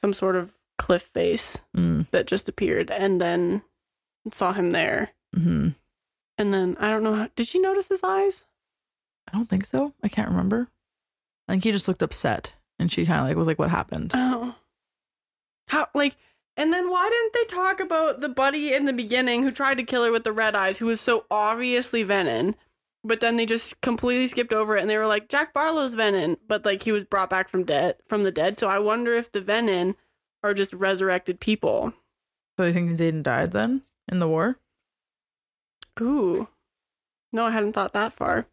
[0.00, 3.60] some sort of cliff face Mm, that just appeared, and then
[4.32, 5.10] saw him there.
[5.34, 5.70] hmm
[6.38, 7.14] And then I don't know.
[7.14, 8.44] How, did she notice his eyes?
[9.30, 9.92] I don't think so.
[10.02, 10.68] I can't remember.
[11.46, 14.12] I think he just looked upset, and she kind of like was like, "What happened?"
[14.14, 14.54] Oh.
[15.68, 16.16] How like
[16.58, 19.84] and then why didn't they talk about the buddy in the beginning who tried to
[19.84, 22.56] kill her with the red eyes, who was so obviously Venom,
[23.04, 26.36] but then they just completely skipped over it and they were like, Jack Barlow's Venom,
[26.48, 28.58] but like he was brought back from dead from the dead.
[28.58, 29.94] So I wonder if the Venom
[30.42, 31.94] are just resurrected people.
[32.58, 34.58] So you think Xaden died then in the war?
[36.00, 36.48] Ooh.
[37.32, 38.46] No, I hadn't thought that far.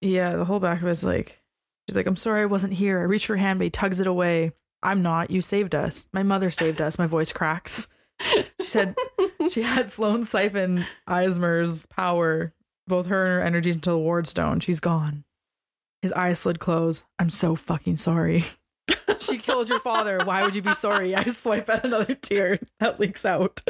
[0.00, 1.42] Yeah, the whole back of it's like,
[1.86, 2.98] she's like, I'm sorry I wasn't here.
[2.98, 4.52] I reach for her hand, but he tugs it away.
[4.82, 5.30] I'm not.
[5.30, 6.08] You saved us.
[6.12, 6.98] My mother saved us.
[6.98, 7.88] My voice cracks.
[8.60, 8.94] She said
[9.50, 12.52] she had Sloane siphon Eismer's power,
[12.86, 14.60] both her and her energies into the ward stone.
[14.60, 15.24] She's gone.
[16.02, 17.04] His eyes slid closed.
[17.18, 18.44] I'm so fucking sorry.
[19.20, 20.18] she killed your father.
[20.24, 21.14] Why would you be sorry?
[21.14, 23.60] I swipe at another tear that leaks out.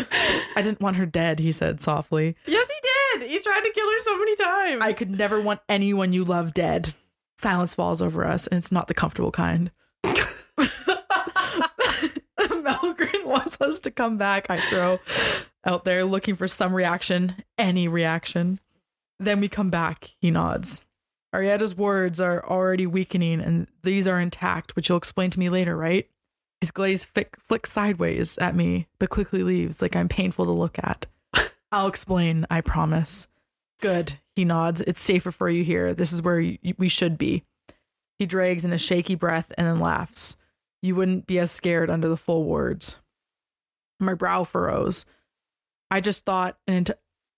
[0.56, 2.36] I didn't want her dead, he said softly.
[2.46, 3.30] Yes, he did.
[3.30, 4.82] He tried to kill her so many times.
[4.82, 6.94] I could never want anyone you love dead.
[7.38, 9.70] Silence falls over us, and it's not the comfortable kind.
[13.32, 14.46] Wants us to come back.
[14.50, 15.00] I throw
[15.64, 18.60] out there looking for some reaction, any reaction.
[19.18, 20.14] Then we come back.
[20.20, 20.86] He nods.
[21.34, 25.76] Aretia's words are already weakening, and these are intact, which you'll explain to me later,
[25.76, 26.08] right?
[26.60, 30.78] His glaze flick, flicks sideways at me, but quickly leaves, like I'm painful to look
[30.78, 31.06] at.
[31.72, 33.28] I'll explain, I promise.
[33.80, 34.82] Good, he nods.
[34.82, 35.94] It's safer for you here.
[35.94, 37.44] This is where we should be.
[38.18, 40.36] He drags in a shaky breath and then laughs.
[40.82, 42.96] You wouldn't be as scared under the full words.
[44.02, 45.06] My brow furrows.
[45.90, 46.90] I just thought an ent-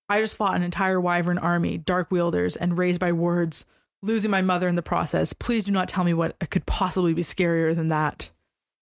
[0.09, 3.65] I just fought an entire wyvern army, dark wielders, and raised by words,
[4.03, 5.33] losing my mother in the process.
[5.33, 8.31] Please do not tell me what could possibly be scarier than that.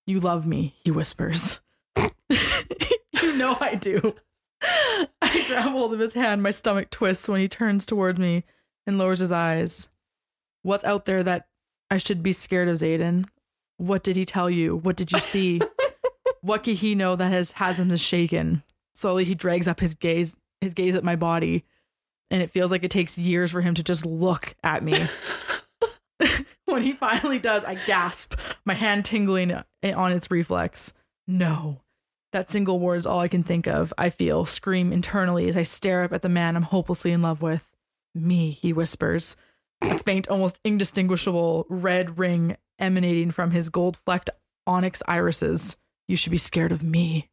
[0.07, 1.61] You love me, he whispers.
[1.97, 4.14] you know I do.
[5.22, 8.45] I grab hold of his hand, my stomach twists when he turns towards me
[8.87, 9.89] and lowers his eyes.
[10.62, 11.47] What's out there that
[11.91, 13.26] I should be scared of, Xaden?
[13.76, 14.76] What did he tell you?
[14.76, 15.61] What did you see?
[16.43, 18.62] what could he know that has has him shaken?
[18.95, 21.64] Slowly he drags up his gaze his gaze at my body,
[22.30, 24.95] and it feels like it takes years for him to just look at me.
[26.66, 28.34] when he finally does, I gasp,
[28.64, 30.93] my hand tingling on its reflex.
[31.26, 31.80] No.
[32.32, 33.93] That single word is all I can think of.
[33.99, 37.43] I feel, scream internally as I stare up at the man I'm hopelessly in love
[37.43, 37.74] with.
[38.14, 39.36] Me, he whispers.
[39.82, 44.30] A faint, almost indistinguishable red ring emanating from his gold flecked
[44.66, 45.76] onyx irises.
[46.12, 47.30] You should be scared of me.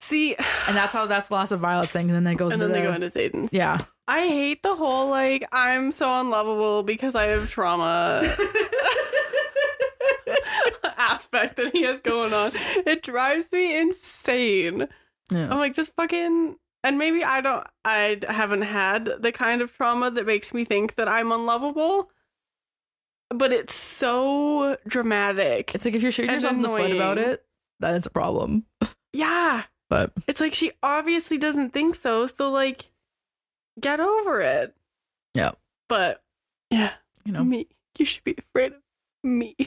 [0.00, 0.34] See,
[0.66, 2.82] And that's how that's Lost of Violet saying, and then it goes and into then
[2.82, 3.52] they go into Xaden's.
[3.52, 3.78] Yeah.
[4.08, 8.22] I hate the whole like I'm so unlovable because I have trauma
[10.96, 12.52] aspect that he has going on.
[12.54, 14.88] It drives me insane.
[15.30, 15.50] Yeah.
[15.50, 20.10] I'm like just fucking and maybe I don't I haven't had the kind of trauma
[20.12, 22.10] that makes me think that I'm unlovable.
[23.28, 25.74] But it's so dramatic.
[25.74, 27.45] It's like if you're shooting yourself in the foot about it,
[27.80, 28.64] then it's a problem.
[29.12, 29.64] yeah.
[29.88, 32.90] But It's like she obviously doesn't think so, so like
[33.80, 34.74] get over it.
[35.34, 35.52] Yeah.
[35.88, 36.22] But
[36.70, 37.44] yeah, you know.
[37.44, 37.68] me.
[37.98, 38.78] You should be afraid of
[39.22, 39.54] me.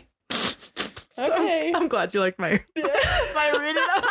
[1.18, 1.74] Okay.
[1.76, 4.04] I'm, I'm glad you liked my my reading of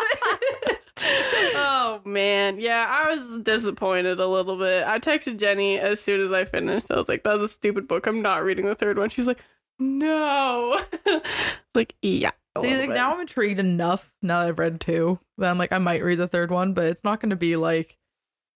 [0.67, 0.79] it.
[1.57, 4.87] oh man, yeah, I was disappointed a little bit.
[4.87, 6.91] I texted Jenny as soon as I finished.
[6.91, 8.07] I was like, "That was a stupid book.
[8.07, 9.43] I'm not reading the third one." She's like,
[9.79, 10.79] "No."
[11.75, 12.33] like, yeah.
[12.59, 15.73] A See, like, now I'm intrigued enough now that I've read two that I'm like
[15.73, 17.97] I might read the third one, but it's not going to be like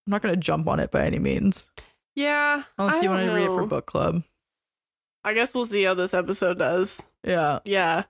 [0.05, 1.67] I'm not going to jump on it by any means
[2.15, 2.63] yeah.
[2.77, 4.23] unless I you don't want to read it for book club.
[5.23, 7.01] I guess we'll see how this episode does.
[7.23, 8.03] Yeah, Yeah.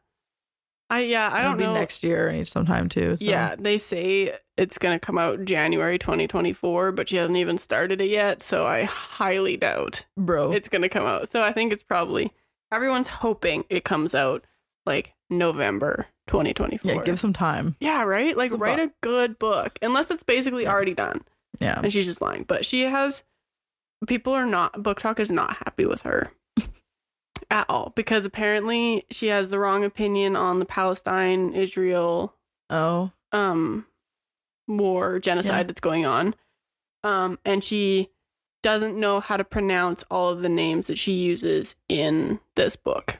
[0.89, 1.73] I yeah, I It'll don't be know.
[1.73, 3.15] next year and sometime too.
[3.15, 3.25] So.
[3.25, 7.99] Yeah, they say it's going to come out January 2024, but she hasn't even started
[8.01, 10.51] it yet, so I highly doubt bro.
[10.51, 11.29] it's going to come out.
[11.29, 12.31] So I think it's probably
[12.71, 14.45] everyone's hoping it comes out
[14.85, 16.91] like November 2024.
[16.91, 17.75] yeah, give some time.
[17.79, 18.35] yeah, right?
[18.37, 18.89] Like It's a write book.
[18.89, 19.77] a good book.
[19.81, 20.71] Unless it's basically Yeah.
[20.71, 21.23] already done
[21.59, 22.43] Yeah, and she's just lying.
[22.43, 23.23] But she has
[24.07, 26.31] people are not BookTok is not happy with her.
[27.49, 32.35] At all because apparently she has the wrong opinion on the Palestine Israel
[32.69, 33.85] oh, um
[34.67, 35.63] war genocide Yeah.
[35.63, 36.35] that's going on
[37.03, 38.09] um and she
[38.63, 43.17] doesn't know how to pronounce all of the names that she uses in this book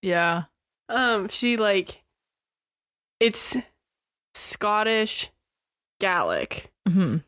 [0.00, 0.44] yeah,
[0.88, 2.02] um she like
[3.20, 3.56] it's
[4.34, 5.30] scottish
[6.00, 7.18] gaelic hmm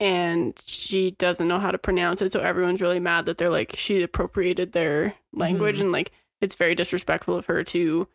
[0.00, 3.74] and she doesn't know how to pronounce it so everyone's really mad that they're like
[3.76, 5.82] she appropriated their language Mhm.
[5.82, 8.06] and like it's very disrespectful of her to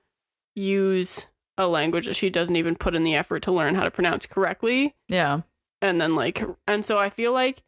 [0.56, 3.92] use a language that she doesn't even put in the effort to learn how to
[3.92, 5.42] pronounce correctly yeah.
[5.82, 7.64] and then like and so I feel like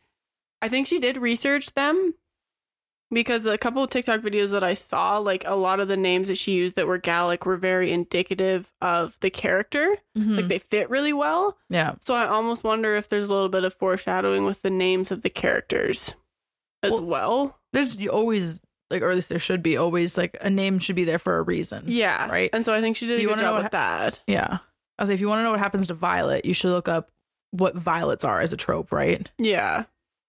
[0.61, 2.15] I think she did research them
[3.15, 6.27] because a couple of TikTok videos that I saw, like a lot of the names
[6.27, 9.97] that she used that were Gaelic were very indicative of the character.
[10.15, 10.35] Mhm.
[10.37, 11.57] Like they fit really well.
[11.69, 11.95] yeah.
[12.01, 15.23] So I almost wonder if there's a little bit of foreshadowing with the names of
[15.23, 16.13] the characters
[16.83, 17.59] as Well- well.
[17.73, 18.61] There's always
[18.91, 21.39] like, or at least there should be always like a name should be there for
[21.39, 21.85] a reason.
[21.87, 22.29] Yeah.
[22.29, 22.51] Right.
[22.53, 24.19] And so I think she did Do a you good job with that.
[24.27, 24.59] Yeah.
[24.99, 26.87] I was like, if you want to know what happens to Violet, you should look
[26.87, 27.09] up
[27.51, 29.29] what violets are as a trope, right?
[29.39, 29.85] Yeah.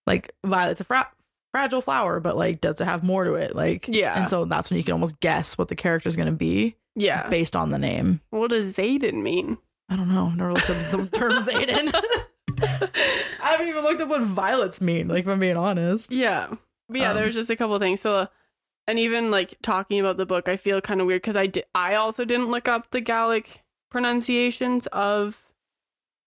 [0.06, 1.10] Like Violet's a fra-
[1.56, 3.56] fragile flower, but like, does it have more to it?
[3.56, 4.18] Like, Yeah.
[4.20, 6.76] And so that's when you can almost guess what the character is going to be
[6.94, 7.28] Yeah.
[7.30, 8.20] based on the name.
[8.28, 9.56] What does Xaden mean?
[9.88, 10.28] I don't know.
[10.28, 11.94] Never looked up the term Xaden.
[13.42, 15.08] I haven't even looked up what violets mean.
[15.08, 16.10] Like, if I'm being honest.
[16.12, 16.48] Yeah.
[16.90, 18.00] But yeah, Um, there was just a couple things.
[18.02, 18.28] So,
[18.86, 21.64] and even like talking about the book, I feel kind of weird because I did.
[21.74, 25.40] I also didn't look up the Gaelic pronunciations of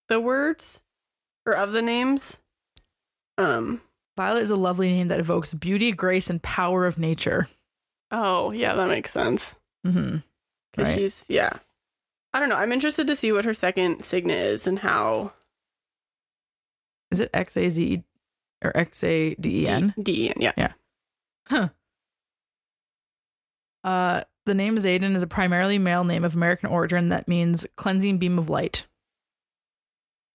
[0.07, 0.79] the words
[1.45, 2.39] or of the names.
[3.37, 3.81] Um.
[4.19, 7.47] Violet is a lovely name that evokes beauty, grace, and power of nature.
[8.11, 9.55] Oh, yeah, that makes sense.
[9.87, 10.17] Mm-hmm.
[10.73, 10.99] Because Right.
[10.99, 11.51] she's yeah.
[12.33, 12.57] I don't know.
[12.57, 15.31] I'm interested to see what her second signet is and how
[17.11, 18.03] Is it X A Z
[18.61, 19.93] or X A D E N?
[19.95, 20.51] D, D yeah.
[20.57, 20.73] yeah.
[21.47, 21.69] Huh.
[23.85, 28.17] Uh, the name Xaden is a primarily male name of American origin that means cleansing
[28.17, 28.85] beam of light.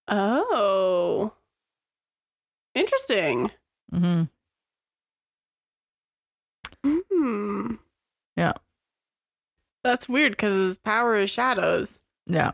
[0.08, 1.34] Oh,
[2.74, 3.50] interesting.
[3.92, 4.24] Mm-hmm.
[7.10, 7.74] Hmm.
[8.36, 8.52] Yeah.
[9.82, 12.52] That's weird because his power is shadows Yeah.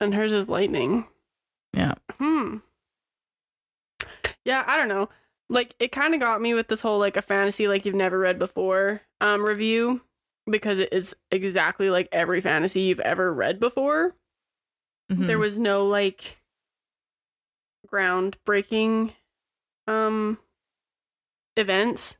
[0.00, 1.06] and hers is lightning.
[1.72, 1.94] Yeah.
[2.18, 2.58] Hmm.
[4.44, 5.08] Yeah, I don't know.
[5.48, 8.18] Like it kind of got me with this whole like a fantasy like you've never
[8.18, 10.00] read before um review
[10.50, 14.14] because it is exactly like every fantasy you've ever read before.
[15.10, 15.26] Mhm.
[15.26, 16.38] There was no like
[17.92, 19.12] groundbreaking
[19.86, 20.38] um
[21.56, 22.16] events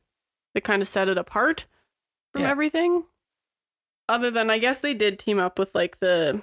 [0.53, 1.65] that kind of set it apart
[2.31, 2.49] from Yeah.
[2.51, 3.05] everything.
[4.09, 6.41] Other than I guess they did team up with like the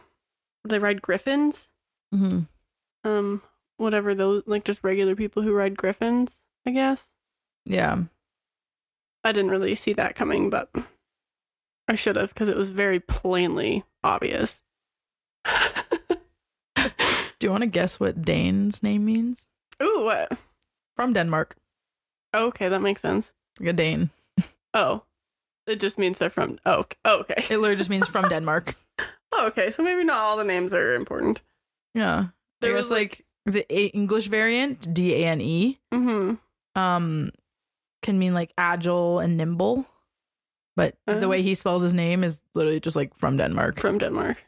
[0.65, 1.69] they ride griffins.
[2.15, 2.49] Mhm.
[3.05, 3.43] Um
[3.77, 7.13] whatever those like just regular people who ride griffins, I guess.
[7.67, 8.05] Yeah.
[9.25, 10.71] I didn't really see that coming, but
[11.87, 14.63] I should have because it was very plainly obvious.
[16.77, 19.49] Do you want to guess what Dain's name means?
[19.83, 20.33] Ooh, what?
[20.97, 21.57] From Denmark.
[22.35, 23.33] Okay, that makes sense.
[23.59, 24.11] Like a Dane.
[24.75, 25.03] Oh,
[25.67, 26.59] it just means they're from.
[26.65, 27.35] Oh, ok- oh, okay.
[27.51, 28.77] It literally just means from Denmark.
[29.33, 29.71] Oh, okay.
[29.71, 31.41] So maybe not all the names are important.
[31.95, 32.27] Yeah.
[32.61, 36.35] There was, was like the A- English variant, D A N E, Mm-hmm.
[36.81, 37.31] um,
[38.03, 39.87] can mean like agile and nimble.
[40.77, 41.29] But the Oh.
[41.29, 43.79] way he spells his name is literally just like from Denmark.
[43.79, 44.45] From Denmark.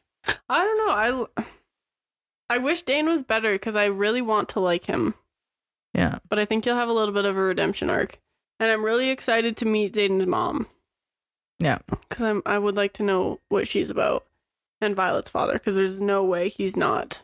[0.49, 1.26] I don't know.
[1.38, 1.45] I
[2.51, 5.14] I wish Dane was better because I really want to like him,
[5.95, 6.18] Yeah.
[6.28, 8.18] but I think he'll have a little bit of a redemption arc,
[8.59, 10.66] and I'm really excited to meet Xaden's mom.
[11.59, 11.78] Yeah.
[12.09, 14.24] because I'm I would like to know what she's about,
[14.80, 17.20] and Violet's father because there's no way he's not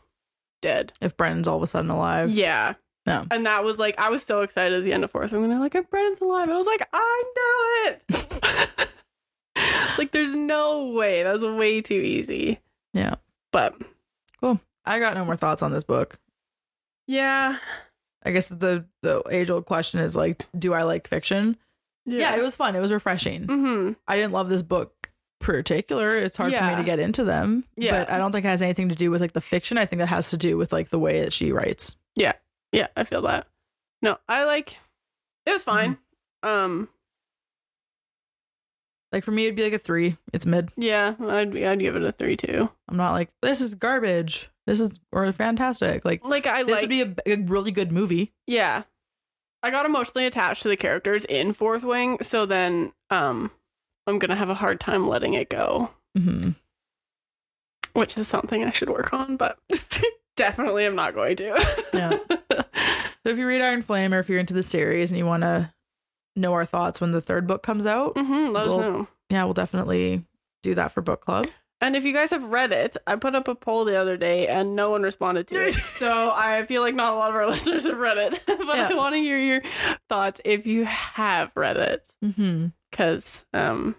[0.62, 0.92] dead.
[1.00, 2.30] If Brennan's all of a sudden alive.
[2.30, 2.74] Yeah.
[3.06, 3.24] Yeah.
[3.30, 5.32] And that was like I was so excited at the end of fourth.
[5.32, 6.42] And they're like, if Brennan's alive.
[6.44, 8.88] And I was like, I know it.
[9.98, 11.22] like there's no way.
[11.22, 12.60] That was way too easy.
[12.92, 13.14] Yeah.
[13.50, 13.74] But
[14.40, 14.60] cool.
[14.84, 16.18] I got no more thoughts on this book.
[17.06, 17.56] yeah.
[18.28, 21.56] I guess the the age old question is like, do I like fiction?
[22.04, 22.36] Yeah.
[22.36, 22.76] it was fun.
[22.76, 23.46] It was refreshing.
[23.46, 23.92] Mm-hmm.
[24.06, 25.10] I didn't love this book
[25.40, 26.16] particular.
[26.16, 27.64] It's hard for me to get into them.
[27.76, 28.04] Yeah.
[28.04, 29.78] But I don't think it has anything to do with like the fiction.
[29.78, 31.96] I think that has to do with like the way that she writes.
[32.16, 32.32] Yeah,
[32.72, 33.46] yeah, I feel that.
[34.02, 34.76] No, I like
[35.46, 35.96] it was fine.
[36.42, 36.88] Um
[39.12, 40.16] Like for me, it'd be like a three.
[40.32, 40.70] It's mid.
[40.76, 42.70] yeah, I'd be I'd give it a three too.
[42.88, 44.50] I'm not like this is garbage.
[44.66, 46.04] This is or fantastic.
[46.04, 48.32] Like Like I this like would be a, a really good movie.
[48.46, 48.82] Yeah.
[49.62, 53.50] I got emotionally attached to the characters in Fourth Wing, so then um
[54.06, 56.50] I'm to have a hard time letting it go, hmm
[57.94, 59.58] which is something I should work on, but
[60.36, 61.88] definitely I'm not going to.
[61.92, 62.18] Yeah.
[63.24, 65.42] So if you read Iron Flame or if you're into the series and you want
[65.42, 65.70] to
[66.38, 69.08] know our thoughts when the third book comes out, Mm-hmm, let us know.
[69.30, 70.24] yeah, we'll definitely
[70.62, 71.46] do that for book club.
[71.80, 74.48] And if you guys have read it, I put up a poll the other day
[74.48, 75.74] and no one responded to it.
[75.98, 78.88] so I feel like not a lot of our listeners have read it, but Yeah.
[78.90, 79.62] I want to hear your
[80.08, 82.66] thoughts if you have read it Mm-hmm.
[82.90, 83.94] cuz um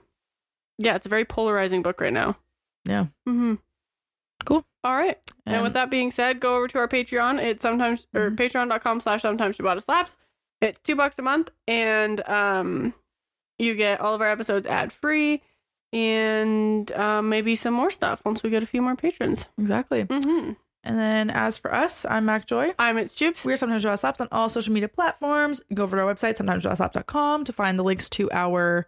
[0.78, 2.38] yeah, it's a very polarizing book right now.
[2.86, 3.06] Yeah.
[3.28, 3.56] Mm-hmm.
[4.46, 4.66] Cool.
[4.84, 5.18] All right.
[5.46, 7.42] And, with that being said, go over to our Patreon.
[7.42, 8.36] It's sometimes or Mhm.
[8.38, 10.18] patreon.com slash sometimes Ciabatta slaps.
[10.62, 12.94] It's two bucks a month and um
[13.58, 15.42] you get all of our episodes ad free
[15.92, 19.48] and um, maybe some more stuff once we get a few more patrons.
[19.58, 20.06] exactly.
[20.06, 20.54] Mm-hmm.
[20.84, 22.74] And then as for us, I'm Mak Joy.
[22.80, 23.44] I'm It's Jubes.
[23.44, 25.62] We're sometimes Draw Slaps on all social media platforms.
[25.74, 28.88] Go over to our website, sometimesjawslap.com, to find the links to our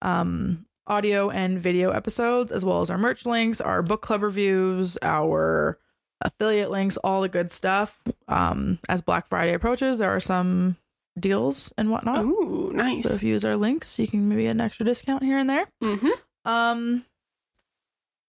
[0.00, 4.96] um, audio and video episodes, as well as our merch links, our book club reviews,
[5.02, 5.78] our
[6.20, 8.00] affiliate links, all the good stuff.
[8.28, 10.76] Um, as Black Friday approaches, there are some
[11.18, 12.24] deals and whatnot.
[12.24, 13.04] Ooh, nice.
[13.08, 15.48] So if you use our links, you can maybe get an extra discount here and
[15.48, 15.66] there.
[15.82, 16.08] hmm
[16.44, 17.04] Um.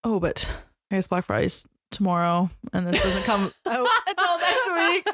[0.04, 0.50] Oh, but
[0.92, 5.08] I guess Black Friday's tomorrow, and this doesn't come out until next week.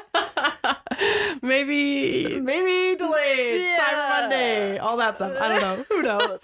[1.42, 2.38] Maybe.
[2.40, 3.60] Maybe delayed.
[3.62, 3.78] Yeah.
[3.78, 4.78] Cyber Monday.
[4.78, 5.32] All that stuff.
[5.40, 5.84] I don't know.
[5.88, 6.38] Who knows?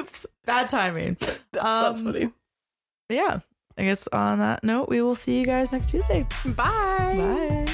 [0.00, 0.26] Oops.
[0.44, 1.16] Bad timing.
[1.52, 2.30] That's Um, funny.
[3.08, 3.40] Yeah.
[3.76, 6.26] I guess on that note, we will see you guys next Tuesday.
[6.44, 7.14] Bye.
[7.16, 7.66] Bye.